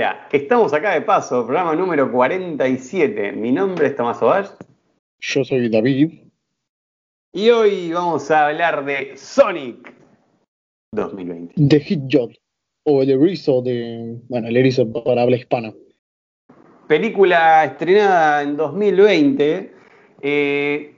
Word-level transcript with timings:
Hola, 0.00 0.26
estamos 0.32 0.72
acá 0.72 0.94
de 0.94 1.02
paso, 1.02 1.44
programa 1.44 1.76
número 1.76 2.10
47. 2.10 3.32
Mi 3.32 3.52
nombre 3.52 3.88
es 3.88 3.96
Tomás 3.96 4.22
Ovash. 4.22 4.48
Yo 5.20 5.44
soy 5.44 5.68
David. 5.68 6.20
Y 7.34 7.50
hoy 7.50 7.92
vamos 7.92 8.30
a 8.30 8.46
hablar 8.46 8.82
de 8.86 9.14
Sonic 9.18 9.92
2020. 10.92 11.52
De 11.54 11.84
Hitjot, 11.86 12.32
o 12.84 13.02
el 13.02 13.10
erizo 13.10 13.60
de. 13.60 14.16
Bueno, 14.30 14.48
el 14.48 14.56
erizo 14.56 14.90
para 14.90 15.20
habla 15.20 15.36
hispana. 15.36 15.74
Película 16.88 17.66
estrenada 17.66 18.40
en 18.40 18.56
2020. 18.56 19.74
Eh, 20.22 20.94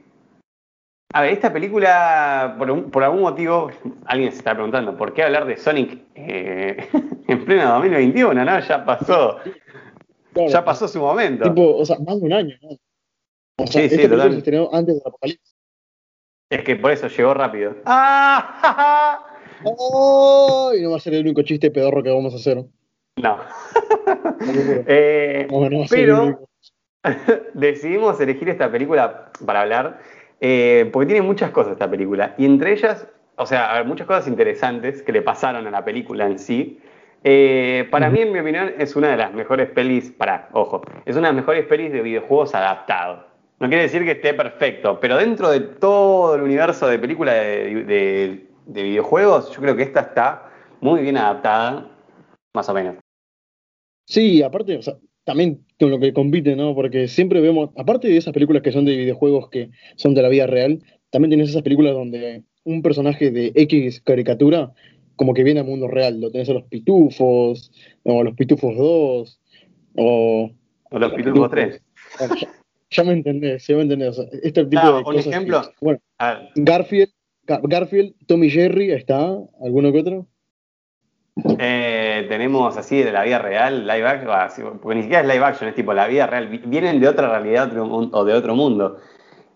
a 1.12 1.22
ver, 1.22 1.32
esta 1.32 1.52
película, 1.52 2.56
por, 2.58 3.04
algún 3.04 3.20
motivo, 3.20 3.70
alguien 4.06 4.32
se 4.32 4.38
está 4.38 4.54
preguntando, 4.54 4.96
¿por 4.96 5.12
qué 5.12 5.22
hablar 5.22 5.46
de 5.46 5.56
Sonic 5.56 6.00
eh, 6.14 6.88
en 7.28 7.44
pleno 7.44 7.74
2021? 7.74 8.44
¿no? 8.44 8.60
Ya 8.60 8.84
pasó. 8.84 9.38
ya 10.34 10.64
pasó 10.64 10.88
su 10.88 11.00
momento. 11.00 11.44
Tipo, 11.44 11.76
o 11.76 11.84
sea, 11.84 11.98
más 11.98 12.20
de 12.20 12.26
un 12.26 12.32
año, 12.32 12.56
¿no? 12.62 12.70
O 13.58 13.66
sea, 13.66 13.82
sí, 13.82 13.90
sí, 13.90 13.96
se 13.96 14.36
estrenó 14.38 14.70
antes 14.72 14.94
del 14.94 15.02
apocalipsis. 15.06 15.54
Es 16.50 16.62
que 16.64 16.76
por 16.76 16.90
eso 16.90 17.08
llegó 17.08 17.34
rápido. 17.34 17.76
¡Ah! 17.84 19.26
¡Oh! 19.64 20.72
Y 20.78 20.80
no 20.80 20.92
va 20.92 20.96
a 20.96 21.00
ser 21.00 21.12
el 21.14 21.22
único 21.22 21.42
chiste 21.42 21.70
pedorro 21.70 22.02
que 22.02 22.10
vamos 22.10 22.32
a 22.32 22.36
hacer. 22.36 22.64
No. 23.16 23.38
eh, 24.86 25.46
pero 25.90 26.48
decidimos 27.52 28.20
elegir 28.20 28.48
esta 28.48 28.70
película 28.70 29.30
para 29.44 29.62
hablar 29.62 30.00
eh, 30.44 30.90
porque 30.92 31.06
tiene 31.06 31.22
muchas 31.22 31.52
cosas 31.52 31.74
esta 31.74 31.88
película. 31.88 32.34
Y 32.36 32.46
entre 32.46 32.72
ellas, 32.72 33.06
o 33.36 33.46
sea, 33.46 33.76
hay 33.76 33.84
muchas 33.84 34.08
cosas 34.08 34.26
interesantes 34.26 35.00
que 35.00 35.12
le 35.12 35.22
pasaron 35.22 35.68
a 35.68 35.70
la 35.70 35.84
película 35.84 36.26
en 36.26 36.40
sí. 36.40 36.80
Eh, 37.22 37.86
para 37.92 38.10
mí, 38.10 38.22
en 38.22 38.32
mi 38.32 38.40
opinión, 38.40 38.72
es 38.76 38.96
una 38.96 39.12
de 39.12 39.16
las 39.16 39.32
mejores 39.32 39.70
pelis, 39.70 40.10
para, 40.10 40.48
ojo, 40.52 40.82
es 41.06 41.14
una 41.14 41.28
de 41.28 41.34
las 41.34 41.42
mejores 41.42 41.64
pelis 41.66 41.92
de 41.92 42.02
videojuegos 42.02 42.56
adaptados. 42.56 43.24
No 43.60 43.68
quiere 43.68 43.84
decir 43.84 44.02
que 44.04 44.10
esté 44.10 44.34
perfecto, 44.34 44.98
pero 44.98 45.16
dentro 45.16 45.48
de 45.48 45.60
todo 45.60 46.34
el 46.34 46.42
universo 46.42 46.88
de 46.88 46.98
películas 46.98 47.36
de, 47.36 48.48
videojuegos, 48.66 49.52
yo 49.52 49.60
creo 49.60 49.76
que 49.76 49.84
esta 49.84 50.00
está 50.00 50.50
muy 50.80 51.02
bien 51.02 51.18
adaptada, 51.18 51.88
más 52.52 52.68
o 52.68 52.74
menos. 52.74 52.96
Sí, 54.08 54.42
aparte, 54.42 54.76
o 54.76 54.82
sea, 54.82 54.94
también 55.24 55.64
con 55.78 55.90
lo 55.90 56.00
que 56.00 56.12
compite, 56.12 56.56
¿no? 56.56 56.74
Porque 56.74 57.08
siempre 57.08 57.40
vemos, 57.40 57.70
aparte 57.76 58.08
de 58.08 58.16
esas 58.16 58.32
películas 58.32 58.62
que 58.62 58.72
son 58.72 58.84
de 58.84 58.96
videojuegos 58.96 59.50
que 59.50 59.70
son 59.96 60.14
de 60.14 60.22
la 60.22 60.28
vida 60.28 60.46
real, 60.46 60.82
también 61.10 61.30
tienes 61.30 61.50
esas 61.50 61.62
películas 61.62 61.94
donde 61.94 62.42
un 62.64 62.82
personaje 62.82 63.30
de 63.30 63.52
X 63.54 64.00
caricatura 64.00 64.72
como 65.16 65.34
que 65.34 65.44
viene 65.44 65.60
al 65.60 65.66
mundo 65.66 65.88
real. 65.88 66.20
Lo 66.20 66.30
tenés 66.30 66.48
a 66.48 66.54
los 66.54 66.64
pitufos, 66.64 67.70
o 68.02 68.24
los 68.24 68.34
pitufos 68.34 68.76
2, 68.76 69.40
o... 69.96 70.50
O 70.90 70.98
los 70.98 71.12
pitufos 71.12 71.50
3. 71.50 71.82
ya, 72.90 73.04
me 73.04 73.12
entendés, 73.12 73.66
ya 73.66 73.76
me 73.76 73.82
entendés. 73.82 74.18
este 74.42 74.64
tipo 74.66 74.84
de 74.84 75.02
un 75.04 75.18
ejemplo. 75.18 75.62
bueno, 75.80 76.00
Garfield, 76.56 77.12
Garfield, 77.46 78.14
Tommy 78.26 78.50
Jerry, 78.50 78.92
¿está? 78.92 79.38
¿Alguno 79.62 79.92
que 79.92 80.00
otro? 80.00 80.26
Eh, 81.58 82.26
tenemos 82.28 82.76
así 82.76 83.02
de 83.02 83.12
la 83.12 83.24
vida 83.24 83.38
real, 83.38 83.86
live 83.86 84.06
action, 84.06 84.78
porque 84.78 84.96
ni 84.96 85.02
siquiera 85.02 85.22
es 85.22 85.28
live 85.28 85.44
action, 85.44 85.68
es 85.68 85.74
tipo 85.74 85.92
la 85.92 86.06
vida 86.06 86.26
real, 86.26 86.46
vienen 86.66 87.00
de 87.00 87.08
otra 87.08 87.28
realidad 87.28 87.72
o 87.76 88.24
de 88.24 88.32
otro 88.32 88.54
mundo. 88.54 88.98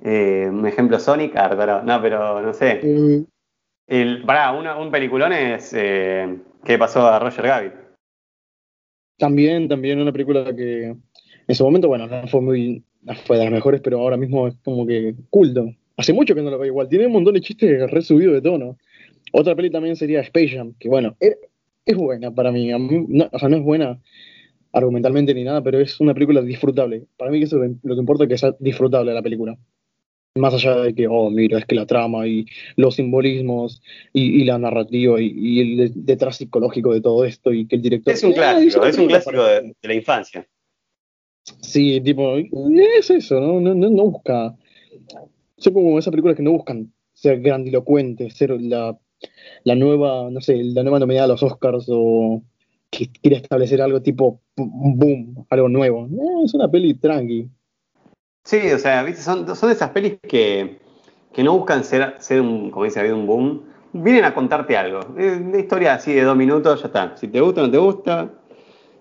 Eh, 0.02 0.48
un 0.50 0.66
ejemplo 0.66 0.98
Sonic, 0.98 1.32
pero, 1.32 1.82
no, 1.82 2.02
pero 2.02 2.42
no 2.42 2.52
sé. 2.52 2.80
Mm. 2.82 3.24
El, 3.86 4.24
pará, 4.24 4.52
un 4.52 4.90
peliculón 4.90 5.32
es 5.32 5.72
eh, 5.72 6.36
¿Qué 6.66 6.78
pasó 6.78 7.06
a 7.06 7.20
Roger 7.20 7.44
Rabbit? 7.44 7.72
También, 9.18 9.68
también 9.68 10.00
una 10.00 10.10
película 10.10 10.54
que 10.54 10.96
en 11.46 11.54
su 11.54 11.64
momento, 11.64 11.86
bueno, 11.86 12.08
no 12.08 12.26
fue 12.26 12.40
muy, 12.40 12.82
fue 13.24 13.38
de 13.38 13.44
las 13.44 13.52
mejores, 13.52 13.80
pero 13.80 14.00
ahora 14.00 14.16
mismo 14.16 14.48
es 14.48 14.56
como 14.64 14.84
que 14.84 15.14
culto. 15.30 15.72
Hace 15.96 16.12
mucho 16.12 16.34
que 16.34 16.42
no 16.42 16.50
lo 16.50 16.58
veo 16.58 16.66
igual, 16.66 16.88
tiene 16.88 17.06
un 17.06 17.12
montón 17.12 17.34
de 17.34 17.40
chistes 17.40 17.88
re 17.88 18.02
subido 18.02 18.32
de 18.32 18.42
tono. 18.42 18.76
Otra 19.32 19.54
peli 19.54 19.70
también 19.70 19.94
sería 19.94 20.20
Space 20.22 20.48
Jam, 20.48 20.74
que 20.78 20.88
bueno, 20.88 21.16
es 21.92 21.96
buena 21.96 22.34
para 22.34 22.52
mí. 22.52 22.72
o 22.72 23.38
sea, 23.38 23.48
no 23.48 23.56
es 23.56 23.62
buena 23.62 23.98
argumentalmente 24.72 25.32
ni 25.32 25.44
nada, 25.44 25.62
pero 25.62 25.80
es 25.80 26.00
una 26.00 26.12
película 26.12 26.42
disfrutable. 26.42 27.06
Para 27.16 27.30
mí 27.30 27.38
que 27.38 27.44
eso 27.44 27.56
lo 27.58 27.94
que 27.94 28.00
importa 28.00 28.24
es 28.24 28.28
que 28.28 28.38
sea 28.38 28.54
disfrutable 28.58 29.14
la 29.14 29.22
película. 29.22 29.56
Más 30.34 30.52
allá 30.52 30.76
de 30.76 30.94
que, 30.94 31.06
oh, 31.08 31.30
mira, 31.30 31.58
es 31.58 31.64
que 31.64 31.74
la 31.74 31.86
trama 31.86 32.26
y 32.26 32.44
los 32.76 32.96
simbolismos 32.96 33.80
y, 34.12 34.44
la 34.44 34.58
narrativa 34.58 35.18
y, 35.18 35.60
el 35.60 35.92
detrás 35.94 36.36
psicológico 36.36 36.92
de 36.92 37.00
todo 37.00 37.24
esto 37.24 37.54
y 37.54 37.66
que 37.66 37.76
el 37.76 37.82
director... 37.82 38.12
Es 38.12 38.22
un 38.22 38.34
clásico, 38.34 38.84
es 38.84 38.98
un 38.98 39.06
clásico 39.06 39.42
de, 39.42 39.74
la 39.80 39.94
infancia. 39.94 40.46
Sí, 41.62 42.02
tipo, 42.02 42.36
es 42.36 43.08
eso, 43.08 43.40
¿no? 43.40 43.60
No, 43.60 43.74
no, 43.74 43.88
no 43.88 44.10
busca... 44.10 44.54
Son 45.56 45.72
como 45.72 45.98
esas 45.98 46.10
películas 46.10 46.36
que 46.36 46.42
no 46.42 46.52
buscan 46.52 46.92
ser 47.14 47.40
grandilocuentes, 47.40 48.34
ser 48.34 48.60
la 48.60 48.98
la 49.64 49.74
nueva, 49.74 50.30
no 50.30 50.40
sé, 50.40 50.62
la 50.62 50.82
nueva 50.82 51.00
nominada 51.00 51.24
a 51.24 51.28
los 51.28 51.42
Oscars 51.42 51.86
o 51.88 52.42
que 52.90 53.10
quiere 53.10 53.36
establecer 53.36 53.82
algo 53.82 54.00
tipo 54.00 54.40
boom, 54.56 55.46
algo 55.50 55.68
nuevo. 55.68 56.08
es 56.44 56.54
una 56.54 56.70
peli 56.70 56.94
tranqui. 56.94 57.48
Sí, 58.44 58.70
o 58.72 58.78
sea, 58.78 59.02
¿viste? 59.02 59.22
Son, 59.22 59.56
son 59.56 59.70
esas 59.70 59.90
pelis 59.90 60.18
que, 60.22 60.78
que 61.32 61.42
no 61.42 61.58
buscan 61.58 61.82
ser, 61.82 62.14
ser 62.20 62.40
un, 62.40 62.70
como 62.70 62.84
dice 62.84 63.12
un 63.12 63.26
boom. 63.26 63.64
Vienen 63.92 64.24
a 64.24 64.34
contarte 64.34 64.76
algo. 64.76 65.00
Una 65.16 65.58
historia 65.58 65.94
así 65.94 66.12
de 66.12 66.22
dos 66.22 66.36
minutos, 66.36 66.80
ya 66.80 66.86
está. 66.86 67.16
Si 67.16 67.28
te 67.28 67.40
gusta, 67.40 67.62
no 67.62 67.70
te 67.70 67.78
gusta. 67.78 68.30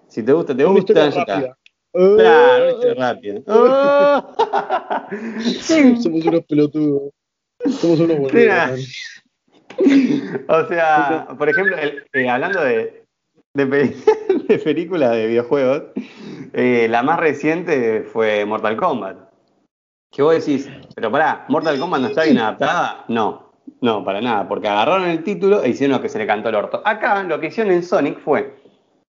Si 0.07 0.23
te 0.23 0.31
gusta, 0.31 0.55
te 0.55 0.65
gusta, 0.65 0.93
ya 0.93 1.21
está. 1.21 1.57
Claro, 1.91 2.63
una 2.63 2.71
historia 2.71 2.93
rápida. 2.95 3.41
Somos 6.01 6.25
unos 6.25 6.45
pelotudos. 6.45 7.13
Somos 7.79 7.99
unos 7.99 8.17
boludos. 8.17 8.33
o 10.47 10.67
sea, 10.67 11.27
por 11.37 11.49
ejemplo, 11.49 11.75
eh, 12.13 12.29
hablando 12.29 12.63
de, 12.63 13.05
de, 13.53 14.57
películas 14.63 15.11
de 15.11 15.27
videojuegos, 15.27 15.83
eh, 16.53 16.87
la 16.89 17.03
más 17.03 17.19
reciente 17.19 18.03
fue 18.03 18.45
Mortal 18.45 18.77
Kombat. 18.77 19.17
Que 20.11 20.21
vos 20.21 20.33
decís, 20.33 20.69
pero 20.95 21.11
pará, 21.11 21.45
¿Mortal 21.49 21.79
Kombat 21.79 22.01
no 22.01 22.07
está 22.07 22.23
bien 22.23 22.37
adaptada? 22.37 23.05
No, 23.09 23.51
no, 23.81 24.03
para 24.03 24.21
nada, 24.21 24.47
porque 24.47 24.67
agarraron 24.67 25.09
el 25.09 25.23
título 25.23 25.63
e 25.63 25.69
hicieron 25.69 25.97
lo 25.97 26.01
que 26.01 26.09
se 26.09 26.17
le 26.17 26.27
cantó 26.27 26.49
el 26.49 26.55
orto. 26.55 26.81
Acá 26.85 27.23
lo 27.23 27.39
que 27.39 27.47
hicieron 27.47 27.73
en 27.73 27.83
Sonic 27.83 28.19
fue, 28.19 28.55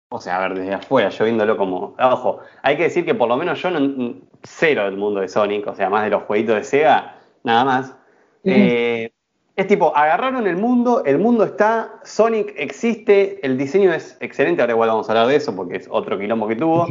o 0.09 0.19
sea, 0.19 0.37
a 0.37 0.47
ver, 0.47 0.57
desde 0.57 0.73
afuera, 0.73 1.09
yo 1.09 1.25
viéndolo 1.25 1.57
como, 1.57 1.95
ojo, 1.99 2.39
hay 2.63 2.77
que 2.77 2.83
decir 2.83 3.05
que 3.05 3.15
por 3.15 3.27
lo 3.27 3.37
menos 3.37 3.61
yo 3.61 3.69
no, 3.71 4.15
cero 4.43 4.85
del 4.85 4.97
mundo 4.97 5.19
de 5.19 5.27
Sonic, 5.27 5.67
o 5.67 5.75
sea, 5.75 5.89
más 5.89 6.03
de 6.03 6.11
los 6.11 6.23
jueguitos 6.23 6.55
de 6.55 6.63
Sega, 6.63 7.17
nada 7.43 7.65
más. 7.65 7.95
Eh, 8.43 9.11
es 9.57 9.65
tipo, 9.65 9.95
agarraron 9.95 10.45
el 10.45 10.55
mundo, 10.55 11.03
el 11.03 11.17
mundo 11.17 11.43
está, 11.43 11.99
Sonic 12.03 12.53
existe, 12.57 13.43
el 13.43 13.57
diseño 13.57 13.91
es 13.91 14.15
excelente, 14.21 14.61
ahora 14.61 14.73
igual 14.73 14.89
vamos 14.89 15.09
a 15.09 15.13
hablar 15.13 15.27
de 15.27 15.35
eso 15.35 15.55
porque 15.55 15.77
es 15.77 15.87
otro 15.89 16.19
quilombo 16.19 16.47
que 16.47 16.55
tuvo. 16.55 16.85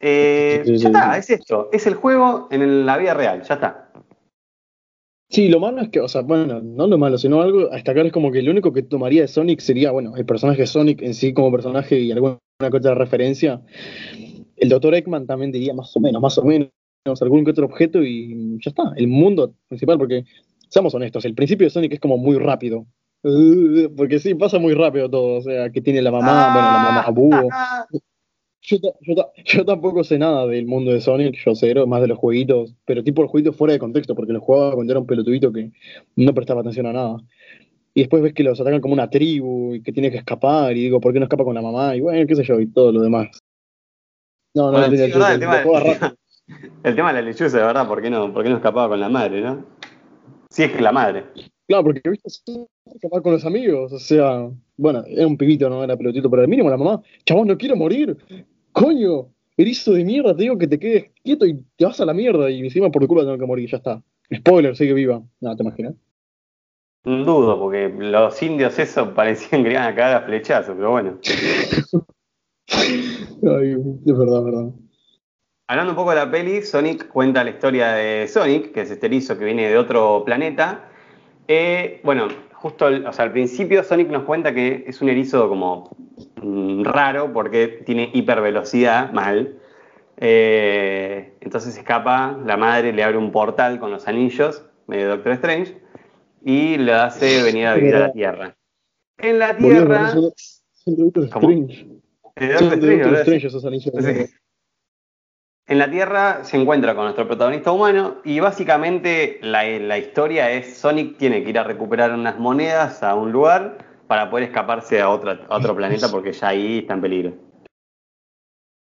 Eh, 0.00 0.64
ya 0.66 0.88
está, 0.88 1.16
es 1.16 1.30
esto, 1.30 1.68
es 1.72 1.86
el 1.86 1.94
juego 1.94 2.48
en 2.50 2.84
la 2.84 2.98
vida 2.98 3.14
real, 3.14 3.42
ya 3.42 3.54
está. 3.54 3.92
Sí, 5.28 5.48
lo 5.48 5.60
malo 5.60 5.80
es 5.82 5.90
que, 5.90 6.00
o 6.00 6.08
sea, 6.08 6.22
bueno, 6.22 6.60
no 6.60 6.88
lo 6.88 6.98
malo, 6.98 7.16
sino 7.16 7.40
algo 7.40 7.70
a 7.70 7.76
destacar 7.76 8.04
es 8.04 8.12
como 8.12 8.32
que 8.32 8.42
lo 8.42 8.50
único 8.50 8.72
que 8.72 8.82
tomaría 8.82 9.22
de 9.22 9.28
Sonic 9.28 9.60
sería, 9.60 9.92
bueno, 9.92 10.16
el 10.16 10.26
personaje 10.26 10.66
Sonic 10.66 11.00
en 11.02 11.14
sí 11.14 11.32
como 11.32 11.52
personaje 11.52 12.00
y 12.00 12.10
alguna 12.10 12.40
cosa 12.58 12.88
de 12.88 12.94
referencia. 12.96 13.62
El 14.56 14.68
Dr. 14.68 14.92
Eggman 14.96 15.28
también 15.28 15.52
diría 15.52 15.72
más 15.72 15.96
o 15.96 16.00
menos, 16.00 16.20
más 16.20 16.36
o 16.36 16.42
menos, 16.42 16.68
algún 17.20 17.44
que 17.44 17.52
otro 17.52 17.66
objeto 17.66 18.02
y 18.02 18.58
ya 18.60 18.70
está, 18.70 18.92
el 18.96 19.06
mundo 19.06 19.54
principal, 19.68 19.98
porque 19.98 20.24
seamos 20.70 20.94
honestos, 20.94 21.24
el 21.24 21.34
principio 21.34 21.66
de 21.66 21.70
Sonic 21.70 21.92
es 21.92 22.00
como 22.00 22.16
muy 22.16 22.38
rápido. 22.38 22.86
Uh, 23.22 23.94
porque 23.96 24.18
sí, 24.18 24.34
pasa 24.34 24.58
muy 24.58 24.72
rápido 24.72 25.10
todo. 25.10 25.38
O 25.38 25.42
sea, 25.42 25.70
que 25.70 25.82
tiene 25.82 26.00
la 26.00 26.10
mamá, 26.10 26.54
bueno, 26.54 26.68
la 26.68 26.82
mamá 26.82 27.10
búho. 27.10 27.48
Yo, 28.62 28.76
yo, 29.44 29.64
tampoco 29.64 30.04
sé 30.04 30.18
nada 30.18 30.46
del 30.46 30.66
mundo 30.66 30.92
de 30.92 31.00
Sonic, 31.00 31.34
yo 31.44 31.54
cero, 31.54 31.86
más 31.86 32.02
de 32.02 32.08
los 32.08 32.18
jueguitos, 32.18 32.74
pero 32.84 33.02
tipo 33.02 33.22
el 33.22 33.28
jueguito 33.28 33.54
fuera 33.54 33.72
de 33.72 33.78
contexto, 33.78 34.14
porque 34.14 34.34
lo 34.34 34.40
jugaba 34.40 34.74
cuando 34.74 34.92
era 34.92 35.00
un 35.00 35.06
pelotudito 35.06 35.50
que 35.50 35.72
no 36.16 36.34
prestaba 36.34 36.60
atención 36.60 36.86
a 36.86 36.92
nada. 36.92 37.16
Y 37.94 38.00
después 38.00 38.22
ves 38.22 38.34
que 38.34 38.44
los 38.44 38.60
atacan 38.60 38.80
como 38.80 38.94
una 38.94 39.10
tribu 39.10 39.74
y 39.74 39.82
que 39.82 39.92
tiene 39.92 40.10
que 40.10 40.18
escapar, 40.18 40.76
y 40.76 40.82
digo, 40.82 41.00
¿por 41.00 41.12
qué 41.12 41.18
no 41.18 41.24
escapa 41.24 41.42
con 41.42 41.54
la 41.54 41.62
mamá? 41.62 41.96
Y 41.96 42.00
bueno, 42.00 42.26
qué 42.26 42.36
sé 42.36 42.44
yo, 42.44 42.60
y 42.60 42.66
todo 42.66 42.92
lo 42.92 43.00
demás. 43.00 43.28
No, 44.54 44.70
no, 44.70 44.84
el, 44.84 44.90
tema, 44.90 45.32
el, 45.32 45.40
tema, 46.94 47.12
de 47.12 47.14
la 47.14 47.22
lechuza, 47.22 47.56
de 47.56 47.64
verdad, 47.64 47.88
¿por 47.88 48.02
qué 48.02 48.10
no, 48.10 48.32
por 48.32 48.42
qué 48.42 48.50
no 48.50 48.56
escapaba 48.56 48.88
con 48.88 49.00
la 49.00 49.08
madre, 49.08 49.40
no? 49.40 49.64
Si 50.50 50.64
es 50.64 50.72
que 50.72 50.82
la 50.82 50.92
madre. 50.92 51.26
Claro, 51.66 51.84
porque 51.84 52.10
viste, 52.10 52.28
escapar 52.92 53.22
con 53.22 53.32
los 53.32 53.46
amigos, 53.46 53.92
o 53.92 53.98
sea, 54.00 54.50
bueno, 54.76 55.04
era 55.06 55.26
un 55.26 55.36
pibito, 55.36 55.70
no 55.70 55.84
era 55.84 55.96
pelotito, 55.96 56.28
pero 56.28 56.42
al 56.42 56.48
mínimo 56.48 56.68
la 56.68 56.76
mamá, 56.76 57.00
chabón, 57.24 57.46
no 57.46 57.56
quiero 57.56 57.76
morir, 57.76 58.16
coño, 58.72 59.28
erizo 59.56 59.92
de 59.92 60.04
mierda, 60.04 60.34
te 60.34 60.42
digo 60.42 60.58
que 60.58 60.66
te 60.66 60.80
quedes 60.80 61.10
quieto 61.22 61.46
y 61.46 61.62
te 61.76 61.84
vas 61.84 62.00
a 62.00 62.04
la 62.04 62.12
mierda 62.12 62.50
y 62.50 62.60
encima 62.60 62.90
por 62.90 63.02
tu 63.02 63.08
culpa 63.08 63.22
tengo 63.22 63.38
que 63.38 63.46
morir, 63.46 63.70
ya 63.70 63.76
está. 63.76 64.02
Spoiler, 64.34 64.76
sigue 64.76 64.94
viva. 64.94 65.22
Nada, 65.40 65.56
¿te 65.56 65.62
imaginas? 65.62 65.94
Dudo, 67.04 67.58
porque 67.58 67.88
los 67.88 68.42
indios 68.42 68.78
eso 68.78 69.14
parecían 69.14 69.62
que 69.62 69.70
iban 69.70 69.84
a 69.84 69.94
cagar 69.94 70.22
a 70.22 70.26
flechazos, 70.26 70.74
pero 70.76 70.90
bueno. 70.90 71.18
Ay, 72.68 73.76
es 74.06 74.18
verdad, 74.18 74.38
es 74.38 74.44
verdad. 74.44 74.70
Hablando 75.70 75.92
un 75.92 75.96
poco 75.96 76.10
de 76.10 76.16
la 76.16 76.28
peli, 76.28 76.62
Sonic 76.62 77.06
cuenta 77.06 77.44
la 77.44 77.50
historia 77.50 77.92
de 77.92 78.26
Sonic, 78.26 78.72
que 78.72 78.80
es 78.80 78.90
este 78.90 79.06
erizo 79.06 79.38
que 79.38 79.44
viene 79.44 79.68
de 79.68 79.78
otro 79.78 80.24
planeta. 80.24 80.88
Eh, 81.46 82.00
bueno, 82.02 82.26
justo 82.54 82.86
o 82.86 83.12
sea, 83.12 83.26
al 83.26 83.30
principio 83.30 83.84
Sonic 83.84 84.08
nos 84.08 84.24
cuenta 84.24 84.52
que 84.52 84.82
es 84.88 85.00
un 85.00 85.10
erizo 85.10 85.48
como 85.48 85.96
mm, 86.42 86.82
raro 86.82 87.32
porque 87.32 87.68
tiene 87.86 88.10
hipervelocidad 88.12 89.12
mal. 89.12 89.60
Eh, 90.16 91.34
entonces 91.40 91.76
escapa, 91.76 92.36
la 92.44 92.56
madre 92.56 92.92
le 92.92 93.04
abre 93.04 93.18
un 93.18 93.30
portal 93.30 93.78
con 93.78 93.92
los 93.92 94.08
anillos, 94.08 94.66
medio 94.88 95.10
Doctor 95.10 95.34
Strange, 95.34 95.80
y 96.44 96.78
le 96.78 96.94
hace 96.94 97.44
venir 97.44 97.68
a 97.68 97.74
vivir 97.76 97.94
a 97.94 98.00
la 98.00 98.12
Tierra. 98.12 98.56
En 99.18 99.38
la 99.38 99.56
Tierra... 99.56 100.14
Doctor 100.84 101.24
Strange. 101.26 101.86
Doctor 102.34 103.14
Strange, 103.14 103.46
esos 103.46 103.64
anillos. 103.64 103.94
En 105.70 105.78
la 105.78 105.88
Tierra 105.88 106.42
se 106.42 106.56
encuentra 106.56 106.96
con 106.96 107.04
nuestro 107.04 107.28
protagonista 107.28 107.70
humano 107.70 108.16
y 108.24 108.40
básicamente 108.40 109.38
la, 109.40 109.98
historia 109.98 110.50
es 110.50 110.76
Sonic 110.76 111.16
tiene 111.16 111.44
que 111.44 111.50
ir 111.50 111.58
a 111.60 111.62
recuperar 111.62 112.12
unas 112.12 112.40
monedas 112.40 113.04
a 113.04 113.14
un 113.14 113.30
lugar 113.30 113.78
para 114.08 114.28
poder 114.28 114.48
escaparse 114.48 115.00
a, 115.00 115.08
otro 115.08 115.76
planeta 115.76 116.08
porque 116.10 116.32
ya 116.32 116.48
ahí 116.48 116.78
está 116.78 116.94
en 116.94 117.00
peligro. 117.00 117.34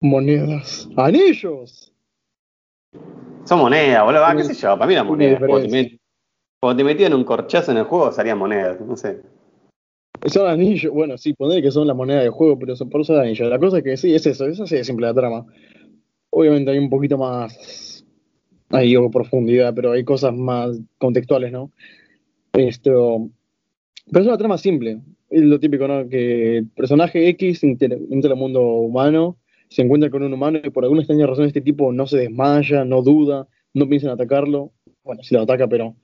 Monedas. 0.01 0.89
¡Anillos! 0.97 1.93
Son 3.47 3.59
monedas, 3.59 4.05
boludo. 4.05 4.25
Ah, 4.25 4.37
qué 4.37 4.45
sé 4.45 4.55
yo, 4.55 4.79
para 4.79 4.87
mí 4.87 4.93
eran 4.93 5.09
monedas. 5.09 5.41
Cuando 6.61 6.77
te, 6.77 6.85
metían 6.85 7.15
un 7.15 7.25
corchazo 7.25 7.73
en 7.73 7.79
el 7.79 7.85
juego 7.85 8.13
salían 8.13 8.39
monedas, 8.39 8.81
no 8.81 8.97
sé. 8.97 9.23
Son 10.27 10.49
anillos, 10.49 10.93
bueno, 10.93 11.19
sí, 11.19 11.35
poner 11.35 11.63
que 11.63 11.73
son 11.73 11.89
las 11.89 11.97
monedas 11.97 12.23
del 12.23 12.31
juego, 12.31 12.57
pero 12.57 12.77
son 12.77 12.91
por 12.91 13.01
eso 13.01 13.19
anillos. 13.19 13.51
La 13.51 13.59
cosa 13.59 13.79
es 13.79 13.83
que 13.83 13.97
sí, 13.97 14.15
es 14.15 14.25
eso, 14.25 14.47
es 14.47 14.61
así 14.61 14.77
de 14.77 14.85
simple 14.85 15.09
la 15.09 15.15
trama. 15.15 15.47
Obviamente 16.39 16.71
hay 16.71 16.77
un 16.77 16.91
poquito 16.91 17.17
más, 17.17 18.05
hay 18.69 18.95
profundidad, 19.11 19.75
pero 19.75 19.93
hay 19.93 20.05
cosas 20.05 20.35
más 20.35 20.79
contextuales, 20.99 21.51
¿no? 21.51 21.73
Esto, 22.53 23.31
pero 24.13 24.21
es 24.21 24.27
una 24.29 24.37
trama 24.37 24.59
simple. 24.59 25.01
Es 25.31 25.41
lo 25.41 25.59
típico, 25.59 25.89
¿no? 25.89 26.07
Que 26.11 26.59
el 26.59 26.69
personaje 26.69 27.27
X 27.31 27.65
entra 27.65 28.31
al 28.31 28.37
mundo 28.37 28.61
humano, 28.61 29.39
se 29.71 29.81
encuentra 29.81 30.11
con 30.11 30.25
un 30.25 30.35
humano 30.35 30.61
y 30.63 30.69
por 30.69 30.85
alguna 30.85 31.01
extraña 31.01 31.27
razón 31.27 31.47
este 31.47 31.63
tipo 31.63 31.91
no 31.91 32.07
se 32.07 32.19
desmaya, 32.19 32.85
no 32.85 33.01
duda, 33.01 33.49
no 33.73 33.89
piensa 33.89 34.09
en 34.09 34.13
atacarlo. 34.13 34.73
Bueno, 35.05 35.23
sí 35.23 35.35
lo 35.35 35.41
ataca, 35.41 35.67
pero 35.67 35.97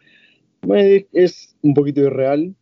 es 1.12 1.54
un 1.60 1.74
poquito 1.74 2.00
irreal. 2.00 2.56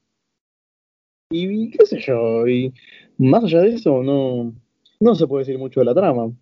Y 1.30 1.70
qué 1.70 1.86
sé 1.86 2.00
yo, 2.00 2.48
y 2.48 2.74
más 3.16 3.44
allá 3.44 3.60
de 3.60 3.74
eso, 3.76 4.02
no, 4.02 4.52
no 4.98 5.14
se 5.14 5.28
puede 5.28 5.44
decir 5.44 5.56
mucho 5.56 5.78
de 5.78 5.86
la 5.86 5.94
trama 5.94 6.32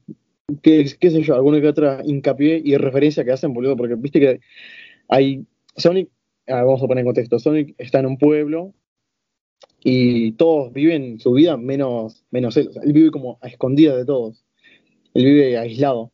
qué, 0.62 0.86
qué 0.98 1.10
sé 1.10 1.22
yo, 1.22 1.34
alguna 1.34 1.60
que 1.60 1.68
otra 1.68 2.02
hincapié 2.04 2.60
y 2.64 2.76
referencia 2.76 3.24
que 3.24 3.32
hacen, 3.32 3.52
boludo, 3.52 3.76
porque 3.76 3.94
viste 3.96 4.20
que 4.20 4.40
hay 5.08 5.46
Sonic, 5.76 6.10
ah, 6.46 6.62
vamos 6.62 6.82
a 6.82 6.86
poner 6.86 7.02
en 7.02 7.06
contexto, 7.06 7.38
Sonic 7.38 7.74
está 7.78 8.00
en 8.00 8.06
un 8.06 8.18
pueblo 8.18 8.74
y 9.84 10.32
todos 10.32 10.72
viven 10.72 11.20
su 11.20 11.32
vida 11.32 11.56
menos, 11.56 12.24
menos 12.30 12.56
él, 12.56 12.70
él 12.82 12.92
vive 12.92 13.10
como 13.10 13.38
a 13.42 13.48
escondida 13.48 13.96
de 13.96 14.04
todos, 14.04 14.44
él 15.14 15.24
vive 15.24 15.58
aislado. 15.58 16.12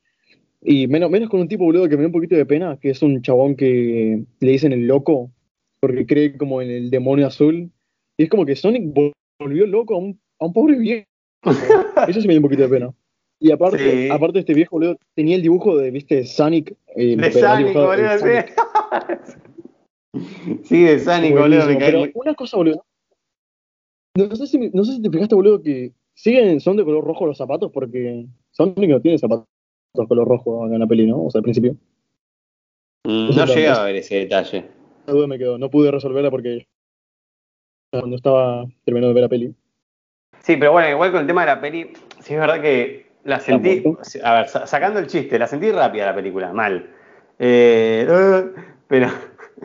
Y 0.67 0.87
menos, 0.87 1.11
menos 1.11 1.29
con 1.29 1.41
un 1.41 1.49
tipo, 1.49 1.65
boludo, 1.65 1.89
que 1.89 1.97
me 1.97 2.03
da 2.03 2.07
un 2.07 2.13
poquito 2.13 2.37
de 2.37 2.47
pena, 2.47 2.79
que 2.81 2.89
es 2.91 3.03
un 3.03 3.21
chabón 3.21 3.55
que 3.55 4.25
le 4.41 4.51
dicen 4.51 4.73
el 4.73 4.87
loco, 4.87 5.31
porque 5.79 6.07
cree 6.07 6.39
como 6.39 6.63
en 6.63 6.71
el 6.71 6.91
demonio 6.91 7.27
azul. 7.27 7.71
Y 8.17 8.23
es 8.23 8.31
como 8.31 8.47
que 8.47 8.57
Sonic 8.57 8.85
volvió 9.39 9.67
loco 9.67 9.95
a 9.95 9.99
un, 9.99 10.19
a 10.39 10.47
un 10.47 10.53
pobre 10.55 10.79
viejo. 10.79 11.07
Eso 12.09 12.21
sí 12.23 12.27
me 12.27 12.33
da 12.33 12.39
un 12.39 12.45
poquito 12.45 12.63
de 12.63 12.69
pena. 12.69 12.95
Y 13.41 13.51
aparte, 13.53 14.11
aparte 14.11 14.39
este 14.39 14.55
viejo, 14.55 14.77
boludo, 14.77 14.97
tenía 15.15 15.37
el 15.37 15.43
dibujo 15.43 15.77
de, 15.77 15.91
viste, 15.91 16.25
Sonic. 16.25 16.75
Eh, 16.97 17.17
de 17.17 17.33
Sonic, 17.33 17.75
boludo, 17.75 18.19
sí. 18.19 18.29
sí, 20.65 20.83
de 20.83 20.99
Sonic, 21.01 21.37
boludo, 21.37 21.67
me 21.67 21.77
Pero 21.77 22.05
una 22.15 22.35
cosa, 22.35 22.57
boludo. 22.57 22.85
No 24.17 24.35
sé, 24.37 24.47
si, 24.47 24.71
no 24.71 24.85
sé 24.85 24.93
si 24.93 25.03
te 25.03 25.11
fijaste, 25.11 25.35
boludo, 25.35 25.61
que 25.61 25.93
siguen, 26.15 26.61
son 26.61 26.77
de 26.77 26.85
color 26.85 27.05
rojo 27.05 27.27
los 27.27 27.37
zapatos, 27.37 27.71
porque 27.73 28.27
Sonic 28.53 28.89
no 28.89 29.01
tiene 29.01 29.19
zapatos 29.19 29.47
de 29.95 30.07
color 30.07 30.29
rojo 30.29 30.67
en 30.67 30.79
la 30.79 30.87
peli, 30.87 31.07
¿no? 31.07 31.25
O 31.25 31.31
sea, 31.31 31.41
al 31.41 31.43
principio. 31.43 31.77
Mm, 33.05 33.37
no 33.37 33.47
llegaba 33.47 33.83
a 33.83 33.87
ver 33.87 33.97
ese 33.97 34.17
detalle. 34.17 34.65
La 35.07 35.13
duda 35.13 35.27
me 35.27 35.39
quedó, 35.39 35.59
no 35.59 35.71
pude 35.71 35.91
resolverla 35.91 36.31
porque 36.31 36.67
cuando 37.91 38.17
estaba 38.17 38.65
terminando 38.85 39.09
de 39.09 39.15
ver 39.15 39.23
la 39.23 39.29
peli. 39.29 39.55
Sí, 40.41 40.57
pero 40.57 40.73
bueno, 40.73 40.91
igual 40.91 41.13
con 41.13 41.21
el 41.23 41.27
tema 41.27 41.43
de 41.43 41.47
la 41.47 41.61
peli, 41.61 41.93
sí 42.21 42.35
es 42.35 42.41
verdad 42.41 42.61
que 42.61 43.04
la 43.25 43.41
sentí, 43.41 43.83
a 44.23 44.35
ver, 44.35 44.49
sacando 44.49 44.99
el 44.99 45.07
chiste, 45.07 45.39
la 45.39 45.47
sentí 45.47 45.71
rápida 45.71 46.07
la 46.07 46.15
película, 46.15 46.53
mal. 46.53 46.91
Eh, 47.39 48.07
pero, 48.87 49.09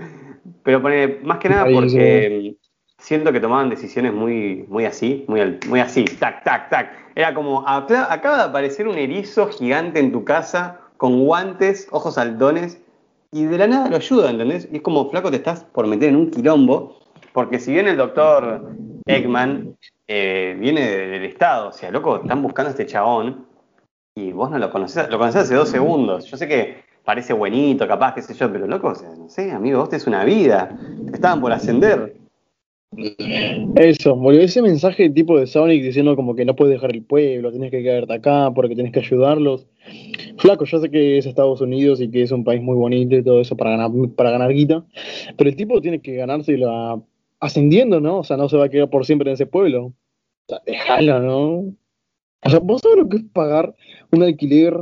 pero 0.63 0.81
pone, 0.81 1.19
más 1.23 1.39
que 1.39 1.49
nada 1.49 1.65
porque 1.71 2.55
siento 2.97 3.31
que 3.31 3.39
tomaban 3.39 3.69
decisiones 3.69 4.13
muy, 4.13 4.65
muy 4.67 4.85
así, 4.85 5.25
muy, 5.27 5.59
muy 5.67 5.79
así, 5.79 6.05
tac, 6.05 6.43
tac, 6.43 6.69
tac. 6.69 6.91
Era 7.15 7.33
como, 7.33 7.67
acaba 7.67 8.37
de 8.37 8.43
aparecer 8.43 8.87
un 8.87 8.97
erizo 8.97 9.47
gigante 9.47 9.99
en 9.99 10.11
tu 10.11 10.23
casa 10.23 10.79
con 10.97 11.23
guantes, 11.23 11.87
ojos 11.91 12.15
saltones, 12.15 12.81
y 13.31 13.45
de 13.45 13.57
la 13.57 13.67
nada 13.67 13.89
lo 13.89 13.95
ayuda, 13.95 14.31
¿entendés? 14.31 14.67
Y 14.71 14.77
es 14.77 14.81
como, 14.81 15.09
flaco, 15.09 15.29
te 15.29 15.37
estás 15.37 15.63
por 15.63 15.85
meter 15.87 16.09
en 16.09 16.15
un 16.15 16.31
quilombo, 16.31 16.99
porque 17.33 17.59
si 17.59 17.71
bien 17.71 17.87
el 17.87 17.97
doctor 17.97 18.73
Eggman 19.05 19.75
eh, 20.07 20.57
viene 20.59 20.81
del 20.81 21.25
Estado, 21.25 21.69
o 21.69 21.71
sea, 21.71 21.91
loco, 21.91 22.17
están 22.17 22.41
buscando 22.41 22.69
a 22.69 22.71
este 22.71 22.85
chabón, 22.85 23.45
y 24.19 24.31
vos 24.31 24.49
no 24.51 24.57
lo 24.59 24.69
conocés, 24.71 25.09
lo 25.09 25.17
conocés 25.17 25.43
hace 25.43 25.55
dos 25.55 25.69
segundos. 25.69 26.25
Yo 26.25 26.37
sé 26.37 26.47
que 26.47 26.75
parece 27.03 27.33
buenito, 27.33 27.87
capaz, 27.87 28.13
qué 28.13 28.21
sé 28.21 28.33
yo, 28.33 28.51
pero 28.51 28.67
loco, 28.67 28.93
no 29.17 29.29
sé, 29.29 29.51
amigo, 29.51 29.79
vos 29.79 29.93
es 29.93 30.07
una 30.07 30.23
vida. 30.23 30.77
estaban 31.13 31.41
por 31.41 31.51
ascender. 31.51 32.15
Eso, 33.75 34.15
volvió 34.15 34.41
ese 34.41 34.63
mensaje 34.63 35.09
tipo 35.11 35.37
de 35.39 35.45
Sonic 35.45 35.83
diciendo 35.83 36.15
como 36.15 36.35
que 36.35 36.43
no 36.43 36.55
puedes 36.55 36.73
dejar 36.73 36.91
el 36.91 37.03
pueblo, 37.03 37.51
tienes 37.51 37.69
que 37.69 37.83
quedarte 37.83 38.13
acá 38.13 38.51
porque 38.53 38.73
tienes 38.73 38.91
que 38.91 38.99
ayudarlos. 38.99 39.67
Flaco, 40.37 40.65
yo 40.65 40.79
sé 40.79 40.89
que 40.89 41.17
es 41.17 41.25
Estados 41.25 41.61
Unidos 41.61 42.01
y 42.01 42.09
que 42.09 42.23
es 42.23 42.31
un 42.31 42.43
país 42.43 42.61
muy 42.61 42.75
bonito 42.75 43.15
y 43.15 43.23
todo 43.23 43.41
eso 43.41 43.55
para 43.55 43.71
ganar, 43.71 43.91
para 44.15 44.31
ganar 44.31 44.51
guita, 44.51 44.83
pero 45.37 45.49
el 45.49 45.55
tipo 45.55 45.79
tiene 45.81 46.01
que 46.01 46.15
ganarse 46.15 46.57
la 46.57 46.99
ascendiendo, 47.39 48.01
¿no? 48.01 48.19
O 48.19 48.23
sea, 48.23 48.37
no 48.37 48.49
se 48.49 48.57
va 48.57 48.65
a 48.65 48.69
quedar 48.69 48.89
por 48.89 49.05
siempre 49.05 49.29
en 49.29 49.35
ese 49.35 49.45
pueblo. 49.45 49.85
O 49.85 49.93
sea, 50.47 50.61
déjalo, 50.65 51.19
¿no? 51.19 51.73
O 52.43 52.49
sea, 52.49 52.59
vos 52.59 52.81
sabés 52.81 52.97
lo 52.97 53.09
que 53.09 53.17
es 53.17 53.23
pagar 53.33 53.75
un 54.11 54.23
alquiler, 54.23 54.75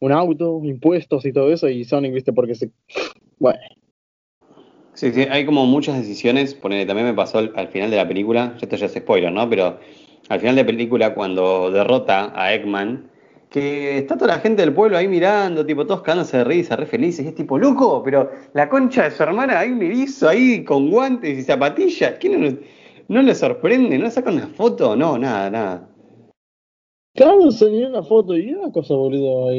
un 0.00 0.12
auto, 0.12 0.60
impuestos 0.64 1.24
y 1.26 1.32
todo 1.32 1.52
eso, 1.52 1.68
y 1.68 1.84
Sonic, 1.84 2.12
viste, 2.12 2.32
porque 2.32 2.54
se. 2.54 2.70
Bueno. 3.38 3.60
Sí, 4.94 5.10
sí, 5.12 5.26
hay 5.30 5.46
como 5.46 5.66
muchas 5.66 5.96
decisiones. 5.96 6.54
Ponele, 6.54 6.86
también 6.86 7.06
me 7.06 7.14
pasó 7.14 7.38
al, 7.38 7.68
final 7.68 7.90
de 7.90 7.96
la 7.96 8.08
película, 8.08 8.56
esto 8.60 8.76
ya 8.76 8.86
es 8.86 8.92
spoiler, 8.92 9.32
¿no? 9.32 9.48
Pero 9.48 9.78
al 10.28 10.40
final 10.40 10.54
de 10.54 10.62
la 10.62 10.66
película, 10.66 11.14
cuando 11.14 11.70
derrota 11.70 12.32
a 12.34 12.52
Eggman, 12.54 13.10
que 13.48 13.98
está 13.98 14.16
toda 14.16 14.34
la 14.34 14.40
gente 14.40 14.62
del 14.62 14.72
pueblo 14.72 14.96
ahí 14.96 15.08
mirando, 15.08 15.64
tipo, 15.64 15.86
todos 15.86 16.02
cagándose 16.02 16.38
de 16.38 16.44
risa, 16.44 16.76
re 16.76 16.86
felices, 16.86 17.24
y 17.24 17.28
es 17.28 17.34
tipo, 17.34 17.58
loco, 17.58 18.02
pero 18.02 18.30
la 18.54 18.68
concha 18.68 19.04
de 19.04 19.10
su 19.10 19.22
hermana 19.22 19.58
ahí 19.58 19.70
me 19.70 19.86
hizo 19.86 20.28
ahí 20.28 20.64
con 20.64 20.90
guantes 20.90 21.38
y 21.38 21.42
zapatillas, 21.42 22.14
¿qué 22.18 22.30
no, 22.30 22.56
no 23.08 23.22
le 23.22 23.34
sorprende? 23.34 23.98
¿No 23.98 24.04
le 24.04 24.10
saca 24.10 24.30
una 24.30 24.46
foto? 24.46 24.96
No, 24.96 25.18
nada, 25.18 25.50
nada. 25.50 25.88
Claro, 27.14 27.44
enseñé 27.44 27.86
una 27.86 28.02
foto 28.02 28.36
y 28.36 28.52
una 28.54 28.72
cosa, 28.72 28.94
boludo. 28.94 29.50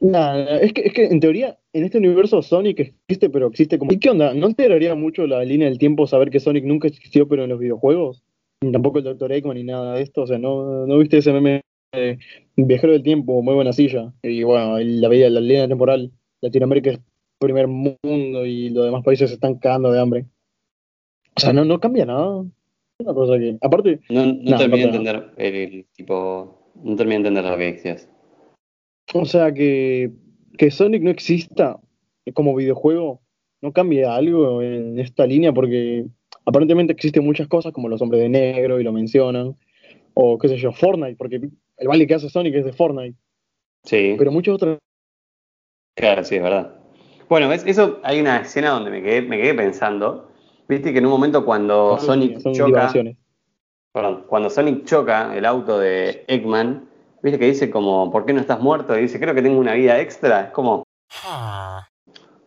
nada, 0.00 0.60
es 0.60 0.72
que, 0.72 0.82
es 0.82 0.92
que 0.92 1.06
en 1.06 1.18
teoría, 1.20 1.58
en 1.72 1.84
este 1.84 1.98
universo 1.98 2.40
Sonic 2.40 2.80
existe, 2.80 3.30
pero 3.30 3.48
existe 3.48 3.78
como. 3.78 3.92
¿Y 3.92 3.98
qué 3.98 4.10
onda? 4.10 4.32
¿No 4.34 4.46
alteraría 4.46 4.94
mucho 4.94 5.26
la 5.26 5.44
línea 5.44 5.68
del 5.68 5.78
tiempo 5.78 6.06
saber 6.06 6.30
que 6.30 6.40
Sonic 6.40 6.64
nunca 6.64 6.86
existió, 6.88 7.26
pero 7.26 7.44
en 7.44 7.50
los 7.50 7.58
videojuegos? 7.58 8.22
Ni 8.62 8.72
tampoco 8.72 8.98
el 8.98 9.04
Dr. 9.04 9.32
Eggman 9.32 9.56
ni 9.56 9.64
nada 9.64 9.94
de 9.94 10.02
esto. 10.02 10.22
O 10.22 10.26
sea, 10.26 10.38
¿no, 10.38 10.86
no 10.86 10.98
viste 10.98 11.18
ese 11.18 11.32
meme 11.32 11.62
de 11.92 12.18
Viajero 12.56 12.92
del 12.92 13.02
Tiempo, 13.02 13.42
muy 13.42 13.54
buena 13.54 13.72
silla? 13.72 14.12
Y 14.22 14.44
bueno, 14.44 14.78
la, 14.78 15.08
vida, 15.08 15.30
la 15.30 15.40
línea 15.40 15.68
temporal. 15.68 16.12
Latinoamérica 16.40 16.90
es 16.90 17.00
primer 17.40 17.66
mundo 17.66 18.46
y 18.46 18.70
los 18.70 18.84
demás 18.84 19.02
países 19.04 19.30
se 19.30 19.34
están 19.34 19.56
cagando 19.58 19.90
de 19.90 20.00
hambre. 20.00 20.26
O 21.36 21.40
sea, 21.40 21.52
no, 21.52 21.64
no 21.64 21.80
cambia 21.80 22.06
nada. 22.06 22.44
Una 23.00 23.14
cosa 23.14 23.38
que. 23.38 23.58
Aparte. 23.60 24.00
No, 24.10 24.26
no 24.26 24.56
terminé 24.56 24.82
de 24.82 24.88
entender 24.88 25.30
el 25.36 25.86
tipo 25.92 26.57
no 26.74 26.96
termino 26.96 27.22
de 27.22 27.28
entender 27.28 27.44
lo 27.44 27.56
que 27.56 27.72
decías. 27.72 28.08
O 29.14 29.24
sea, 29.24 29.52
que, 29.52 30.12
que 30.56 30.70
Sonic 30.70 31.02
no 31.02 31.10
exista 31.10 31.78
como 32.34 32.54
videojuego 32.54 33.22
no 33.60 33.72
cambia 33.72 34.14
algo 34.14 34.62
en 34.62 34.98
esta 34.98 35.26
línea 35.26 35.52
porque 35.52 36.06
aparentemente 36.44 36.92
existen 36.92 37.24
muchas 37.24 37.48
cosas 37.48 37.72
como 37.72 37.88
los 37.88 38.00
hombres 38.00 38.22
de 38.22 38.28
negro 38.28 38.80
y 38.80 38.84
lo 38.84 38.92
mencionan. 38.92 39.56
O 40.14 40.38
qué 40.38 40.48
sé 40.48 40.56
yo, 40.56 40.72
Fortnite, 40.72 41.16
porque 41.16 41.40
el 41.76 41.88
baile 41.88 42.06
que 42.06 42.14
hace 42.14 42.28
Sonic 42.28 42.54
es 42.54 42.64
de 42.64 42.72
Fortnite. 42.72 43.16
Sí. 43.84 44.14
Pero 44.18 44.32
muchos 44.32 44.56
otros. 44.56 44.78
Claro, 45.96 46.24
sí, 46.24 46.36
es 46.36 46.42
verdad. 46.42 46.74
Bueno. 47.28 47.52
Eso 47.52 48.00
hay 48.02 48.20
una 48.20 48.38
escena 48.38 48.70
donde 48.70 48.90
me 48.90 49.02
quedé, 49.02 49.22
me 49.22 49.36
quedé 49.36 49.54
pensando. 49.54 50.30
Viste 50.68 50.92
que 50.92 50.98
en 50.98 51.06
un 51.06 51.12
momento 51.12 51.44
cuando 51.44 51.94
ah, 51.94 52.00
Sonic 52.00 52.40
choca 52.52 52.92
cuando 54.26 54.50
Sonic 54.50 54.84
choca 54.84 55.36
el 55.36 55.44
auto 55.44 55.78
de 55.78 56.24
Eggman, 56.28 56.88
viste 57.22 57.38
que 57.38 57.46
dice 57.46 57.70
como, 57.70 58.10
¿por 58.10 58.24
qué 58.26 58.32
no 58.32 58.40
estás 58.40 58.60
muerto? 58.60 58.96
Y 58.96 59.02
dice, 59.02 59.20
creo 59.20 59.34
que 59.34 59.42
tengo 59.42 59.58
una 59.58 59.74
vida 59.74 60.00
extra. 60.00 60.42
Es 60.42 60.50
como. 60.50 60.84